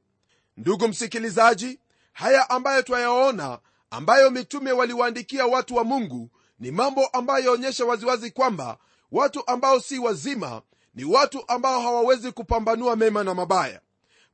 ndugu 0.57 0.87
msikilizaji 0.87 1.79
haya 2.13 2.49
ambayo 2.49 2.81
twayaona 2.81 3.59
ambayo 3.91 4.31
mitume 4.31 4.71
waliwaandikia 4.71 5.45
watu 5.45 5.75
wa 5.75 5.83
mungu 5.83 6.29
ni 6.59 6.71
mambo 6.71 7.07
ambayo 7.07 7.45
yaonyesha 7.45 7.85
waziwazi 7.85 8.31
kwamba 8.31 8.77
watu 9.11 9.47
ambao 9.47 9.79
si 9.79 9.99
wazima 9.99 10.61
ni 10.95 11.03
watu 11.03 11.43
ambao 11.47 11.81
hawawezi 11.81 12.31
kupambanua 12.31 12.95
mema 12.95 13.23
na 13.23 13.33
mabaya. 13.33 13.81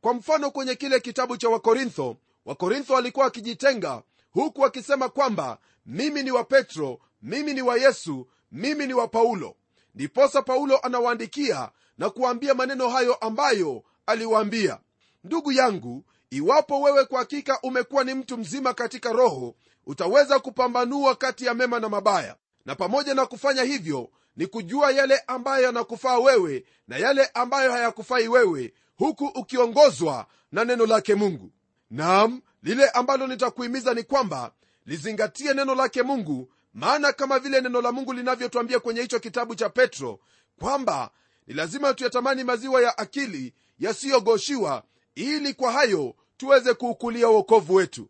Kwa 0.01 0.13
mfano 0.13 0.51
kwenye 0.51 0.75
kile 0.75 0.99
kitabu 0.99 1.37
cha 1.37 1.49
wakorintho 1.49 2.17
wakorintho 2.45 2.93
walikuwa 2.93 3.25
wakijitenga 3.25 4.03
huku 4.31 4.61
wakisema 4.61 5.09
kwamba 5.09 5.57
mimi 5.85 6.23
ni 6.23 6.31
wa 6.31 6.43
petro 6.43 6.99
mimi 7.21 7.53
ni 7.53 7.61
wa 7.61 7.77
yesu 7.77 8.27
mimi 8.51 8.87
ni 8.87 8.93
wa 8.93 9.07
paulo 9.07 9.55
ndiposa 9.97 10.41
paulo 10.41 10.77
anawaandikia 10.79 11.69
na 11.97 12.09
kuwaambia 12.09 12.53
maneno 12.53 12.89
hayo 12.89 13.15
ambayo 13.15 13.83
aliwaambia. 14.05 14.79
Ndugu 15.23 15.51
yangu 15.51 16.03
iwapo 16.29 16.81
wewe 16.81 17.05
kwa 17.05 17.19
hakika 17.19 17.59
umekuwa 17.61 18.03
ni 18.03 18.13
mtu 18.13 18.37
mzima 18.37 18.73
katika 18.73 19.11
roho 19.11 19.55
utaweza 19.85 20.39
kupambanua 20.39 21.15
kati 21.15 21.45
ya 21.45 21.53
mema 21.53 21.79
na 21.79 21.89
mabaya. 21.89 22.35
Na 22.65 22.75
pamoja 22.75 23.13
na 23.13 23.25
kufanya 23.25 23.63
hivyo 23.63 24.09
ni 24.35 24.47
kujua 24.47 24.91
yale 24.91 25.19
ambayo 25.27 25.63
yanakufaa 25.65 26.17
wewe 26.19 26.65
na 26.87 26.97
yale 26.97 27.25
ambayo 27.33 27.71
hayakufai 27.71 28.27
wewe 28.27 28.73
huku 28.97 29.25
ukiongozwa 29.25 30.25
na 30.51 30.65
neno 30.65 30.85
lake 30.85 31.15
mungu. 31.15 31.51
Nam 31.91 32.41
lile 32.63 32.89
ambalo 32.89 33.27
nitakuhimiza 33.27 33.93
ni 33.93 34.03
kwamba 34.03 34.51
lizingatie 34.85 35.53
neno 35.53 35.75
lake 35.75 36.03
mungu 36.03 36.51
maana 36.73 37.13
kama 37.13 37.39
vile 37.39 37.61
neno 37.61 37.81
la 37.81 37.91
mungu 37.91 38.13
linavyotwambia 38.13 38.79
kwenye 38.79 39.01
hicho 39.01 39.19
kitabu 39.19 39.55
cha 39.55 39.69
petro 39.69 40.19
kwamba 40.59 41.09
ni 41.47 41.53
lazima 41.53 41.93
tuyatamani 41.93 42.43
maziwa 42.43 42.81
ya 42.81 42.97
akili 42.97 43.53
yasiyogoshiwa 43.79 44.83
ili 45.15 45.53
kwa 45.53 45.71
hayo 45.71 46.15
tuweze 46.37 46.73
kuukulia 46.73 47.29
uokovu 47.29 47.73
wetu. 47.75 48.09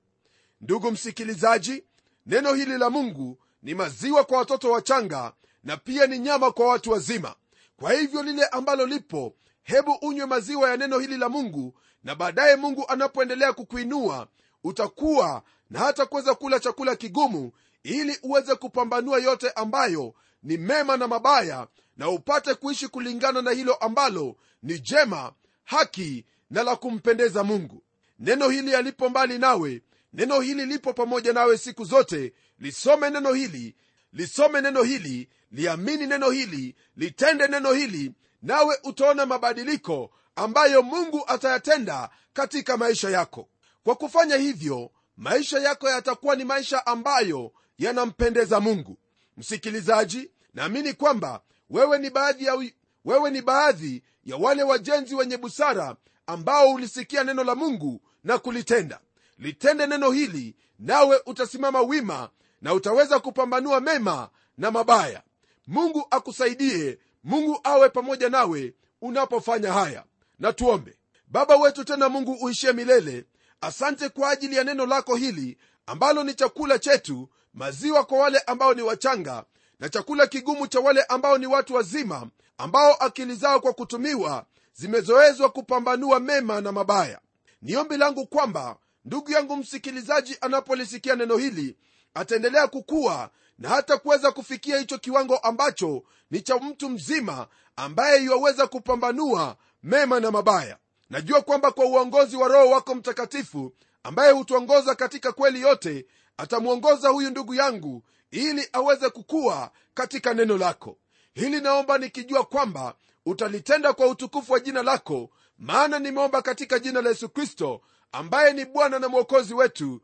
Ndugu 0.62 0.92
msikilizaji 0.92 1.84
neno 2.26 2.54
hili 2.54 2.78
la 2.78 2.90
mungu 2.90 3.38
ni 3.64 3.76
maziwa 3.76 4.24
kwa 4.24 4.38
watoto 4.38 4.72
wachanga 4.72 5.34
na 5.64 5.78
pia 5.78 6.08
ni 6.08 6.20
nyama 6.20 6.52
kwa 6.52 6.68
watu 6.68 6.92
wazima. 6.92 7.36
Kwa 7.78 7.94
hivyo 7.94 8.24
lile 8.24 8.46
ambalo 8.46 8.86
lipo 8.86 9.36
hebu 9.64 9.92
unywe 10.02 10.26
maziwa 10.26 10.70
ya 10.70 10.78
neno 10.78 11.00
hili 11.00 11.18
la 11.18 11.30
mungu 11.30 11.74
na 12.04 12.16
baadaye 12.16 12.56
mungu 12.56 12.86
anapoendelea 12.88 13.54
kukuinua 13.54 14.28
utakuwa 14.64 15.44
na 15.70 15.80
hata 15.80 16.06
kuweza 16.06 16.36
kula 16.36 16.60
chakula 16.60 16.96
kigumu 16.96 17.52
ili 17.84 18.20
uweze 18.24 18.56
kupambanua 18.56 19.20
yote 19.20 19.50
ambayo 19.52 20.14
ni 20.44 20.58
mema 20.58 20.98
na 20.98 21.08
mabaya 21.08 21.68
na 21.98 22.10
upate 22.10 22.54
kuishi 22.54 22.88
kulingana 22.88 23.42
na 23.42 23.52
hilo 23.52 23.74
ambalo 23.76 24.36
ni 24.64 24.80
jema 24.80 25.34
haki 25.64 26.26
na 26.50 26.64
la 26.64 26.76
kumpendeza 26.76 27.44
mungu. 27.44 27.84
Neno 28.20 28.50
hili 28.50 28.72
yalipo 28.72 29.10
mbali 29.10 29.38
nawe. 29.38 29.82
Neno 30.14 30.40
hili 30.40 30.66
lipo 30.66 30.94
pamoja 30.94 31.34
nawe 31.34 31.58
siku 31.58 31.84
zote. 31.86 32.34
Lisome 32.60 33.10
neno 33.10 33.34
hili 33.34 33.76
lisome 34.14 34.62
neno 34.62 34.84
hili 34.84 35.30
liamini 35.52 36.08
neno 36.08 36.30
hili 36.30 36.76
litende 36.96 37.48
neno 37.48 37.72
hili 37.74 38.12
nawe 38.42 38.78
utaona 38.84 39.26
mabadiliko 39.26 40.12
ambayo 40.36 40.82
mungu 40.82 41.24
atayatenda 41.28 42.10
katika 42.34 42.78
maisha 42.78 43.10
yako. 43.10 43.50
Kwa 43.84 43.96
kufanya 43.96 44.36
hivyo 44.36 44.92
maisha 45.18 45.60
yako 45.60 45.90
yatakuwa 45.90 46.36
ni 46.36 46.44
maisha 46.46 46.86
ambayo 46.86 47.52
yanampendeza 47.78 48.60
mungu. 48.60 48.98
Msikilizaji 49.38 50.32
naamini 50.54 50.94
kwamba 50.94 51.42
wewe 51.70 52.00
ni 52.00 52.10
baadhi 52.10 52.46
ya, 52.46 52.64
wewe 53.06 53.32
ni 53.32 53.42
baadhi 53.42 54.04
ya 54.26 54.36
wale 54.38 54.64
wajenzi 54.64 55.16
wenye 55.16 55.38
busara 55.38 55.96
ambao 56.28 56.74
ulisikia 56.74 57.24
neno 57.24 57.44
la 57.44 57.56
mungu 57.56 58.02
na 58.24 58.38
kulitenda. 58.38 59.00
Litende 59.40 59.88
neno 59.88 60.12
hili 60.12 60.56
nawe 60.80 61.22
utasimama 61.26 61.82
wima 61.82 62.30
na 62.62 62.74
utaweza 62.74 63.20
kupambanua 63.20 63.80
mema 63.82 64.30
na 64.58 64.72
mabaya. 64.72 65.24
Mungu 65.68 66.08
akusaidie 66.12 67.00
mungu 67.24 67.60
awe 67.64 67.90
pamoja 67.90 68.30
nawe 68.30 68.74
unapofanya 69.02 69.74
haya. 69.74 70.04
Na 70.40 70.54
tuombe. 70.54 70.98
Baba 71.28 71.56
wetu 71.56 71.84
tena 71.84 72.10
mungu 72.10 72.38
uishie 72.42 72.74
milele 72.74 73.26
asante 73.62 74.10
kwa 74.10 74.30
ajili 74.30 74.56
ya 74.56 74.64
neno 74.64 74.86
lako 74.86 75.16
hili 75.16 75.58
ambalo 75.86 76.24
ni 76.24 76.34
chakula 76.34 76.80
chetu 76.80 77.30
maziwa 77.54 78.06
kwa 78.06 78.20
wale 78.20 78.40
ambao 78.40 78.74
ni 78.74 78.82
wachanga 78.82 79.44
na 79.80 79.90
chakula 79.90 80.28
kigumu 80.28 80.68
cha 80.68 80.80
wale 80.80 81.04
ambao 81.04 81.38
ni 81.38 81.48
watu 81.48 81.74
wazima 81.76 82.28
ambao 82.58 82.94
akili 82.94 83.36
zao 83.36 83.60
kwa 83.60 83.74
kutumiwa 83.74 84.46
zimezoezwa 84.74 85.50
kupambanua 85.50 86.20
mema 86.20 86.62
na 86.62 86.72
mabaya. 86.72 87.20
Ni 87.62 87.76
ombi 87.76 87.98
langu 87.98 88.28
kwamba 88.28 88.78
ndugu 89.06 89.32
yangu 89.32 89.58
msikilizaji 89.58 90.38
anapolisikia 90.42 91.16
neno 91.16 91.38
hili 91.38 91.78
ataendelea 92.14 92.68
kukua 92.68 93.30
na 93.60 93.70
hata 93.70 93.98
kuweza 93.98 94.32
kufikia 94.32 94.78
hicho 94.80 94.98
kiwango 94.98 95.38
ambacho 95.38 96.04
ni 96.32 96.42
cha 96.42 96.56
mtu 96.58 96.90
mzima 96.90 97.48
ambaye 97.76 98.24
iwaweza 98.24 98.68
kupambanua 98.68 99.58
mema 99.84 100.20
na 100.20 100.32
mabaya 100.32 100.78
najua 101.10 101.42
kwamba 101.42 101.72
kwa 101.72 101.86
uongozi 101.86 102.38
wa 102.38 102.48
roho 102.48 102.70
wako 102.70 102.96
mtakatifu 102.96 103.74
ambaye 104.04 104.32
hutuongoza 104.32 104.96
katika 104.96 105.32
kweli 105.32 105.62
yote 105.62 106.06
atamwongoza 106.38 107.10
huyu 107.10 107.30
ndugu 107.30 107.54
yangu 107.56 108.04
ili 108.32 108.70
aweze 108.74 109.10
kukua 109.10 109.72
katika 109.94 110.34
neno 110.34 110.58
lako. 110.58 110.98
Hili 111.34 111.62
naomba 111.62 111.98
nikijua 111.98 112.44
kwamba 112.44 112.96
utalitenda 113.26 113.94
kwa 113.94 114.08
utukufu 114.08 114.54
wa 114.54 114.60
jina 114.60 114.84
lako 114.84 115.30
maana 115.58 116.00
nimeomba 116.00 116.42
katika 116.42 116.80
jina 116.80 117.02
la 117.02 117.10
yesu 117.10 117.30
kristo 117.30 117.82
ambaye 118.12 118.54
ni 118.54 118.66
bwana 118.66 119.00
na 119.00 119.08
mwokozi 119.10 119.54
wetu. 119.54 120.02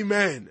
Amen. 0.00 0.50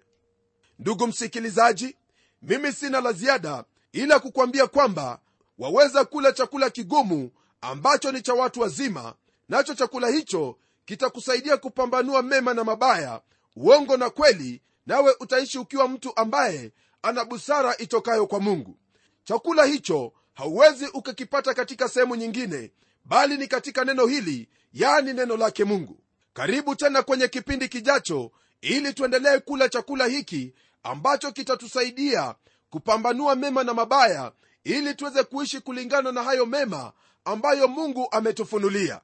Ndugu 0.79 1.07
msikilizaji 1.07 1.95
mimi 2.41 2.71
sina 2.71 3.01
la 3.01 3.13
ziada 3.13 3.63
ila 3.91 4.19
kukwambia 4.19 4.67
kwamba 4.67 5.19
waweza 5.57 6.05
kula 6.05 6.31
chakula 6.31 6.69
kigumu 6.69 7.31
ambacho 7.61 8.11
ni 8.11 8.21
cha 8.21 8.33
watu 8.33 8.59
wazima 8.61 9.13
nacho 9.49 9.73
chakula 9.75 10.07
hicho 10.07 10.57
kitakusaidia 10.85 11.57
kupambanua 11.57 12.21
mema 12.23 12.53
na 12.53 12.63
mabaya 12.63 13.21
uongo 13.55 13.97
na 13.97 14.09
kweli 14.09 14.61
nawe 14.87 15.15
utaishi 15.19 15.57
ukiwa 15.59 15.87
mtu 15.87 16.17
ambaye 16.17 16.71
ana 17.01 17.25
busara 17.25 17.77
itokayo 17.77 18.27
kwa 18.27 18.39
mungu. 18.39 18.77
Chakula 19.23 19.65
hicho 19.65 20.13
hauwezi 20.33 20.87
ukakipata 20.87 21.53
katika 21.53 21.89
sehemu 21.89 22.15
nyingine 22.15 22.71
bali 23.05 23.37
ni 23.37 23.47
katika 23.47 23.85
neno 23.85 24.05
hili 24.05 24.49
yani 24.73 25.13
neno 25.13 25.37
lake 25.37 25.63
mungu. 25.63 25.99
Karibu 26.33 26.75
tena 26.75 27.01
kwenye 27.03 27.27
kipindi 27.27 27.67
kijacho 27.67 28.31
ili 28.61 28.93
tuendelee 28.93 29.39
kula 29.39 29.69
chakula 29.69 30.05
hiki 30.05 30.53
ambacho 30.83 31.31
kitatusaidia 31.31 32.35
kupambanua 32.69 33.35
mema 33.35 33.63
na 33.63 33.73
mabaya 33.73 34.31
ili 34.63 34.95
tuweze 34.95 35.23
kuishi 35.23 35.59
kulingana 35.59 36.11
na 36.11 36.23
hayo 36.23 36.45
mema 36.45 36.93
ambayo 37.25 37.67
mungu 37.67 38.07
ametufunulia 38.11 39.01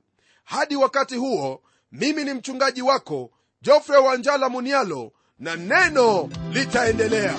hadi 0.49 0.75
wakati 0.75 1.15
huo 1.15 1.61
mimi 1.91 2.23
ni 2.23 2.33
mchungaji 2.33 2.81
wako 2.81 3.31
jofre 3.61 3.97
wanjala 3.97 4.49
munialo 4.49 5.11
na 5.39 5.55
neno 5.55 6.29
litaendelea. 6.53 7.35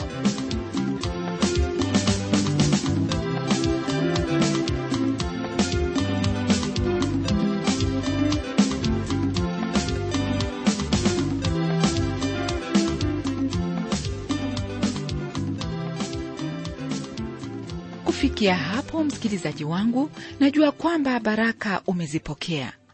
Kufikia 18.05 18.55
hapo 18.57 19.05
msikilizaji 19.05 19.65
wangu 19.65 20.11
najua 20.41 20.73
kwamba 20.73 21.21
baraka 21.21 21.83
umezipokea 21.87 22.73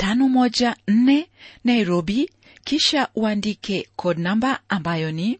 514 0.00 1.24
Nairobi, 1.64 2.30
kisha 2.64 3.08
uandike 3.14 3.88
code 3.96 4.22
namba 4.22 4.60
ambayo 4.68 5.12
ni 5.12 5.38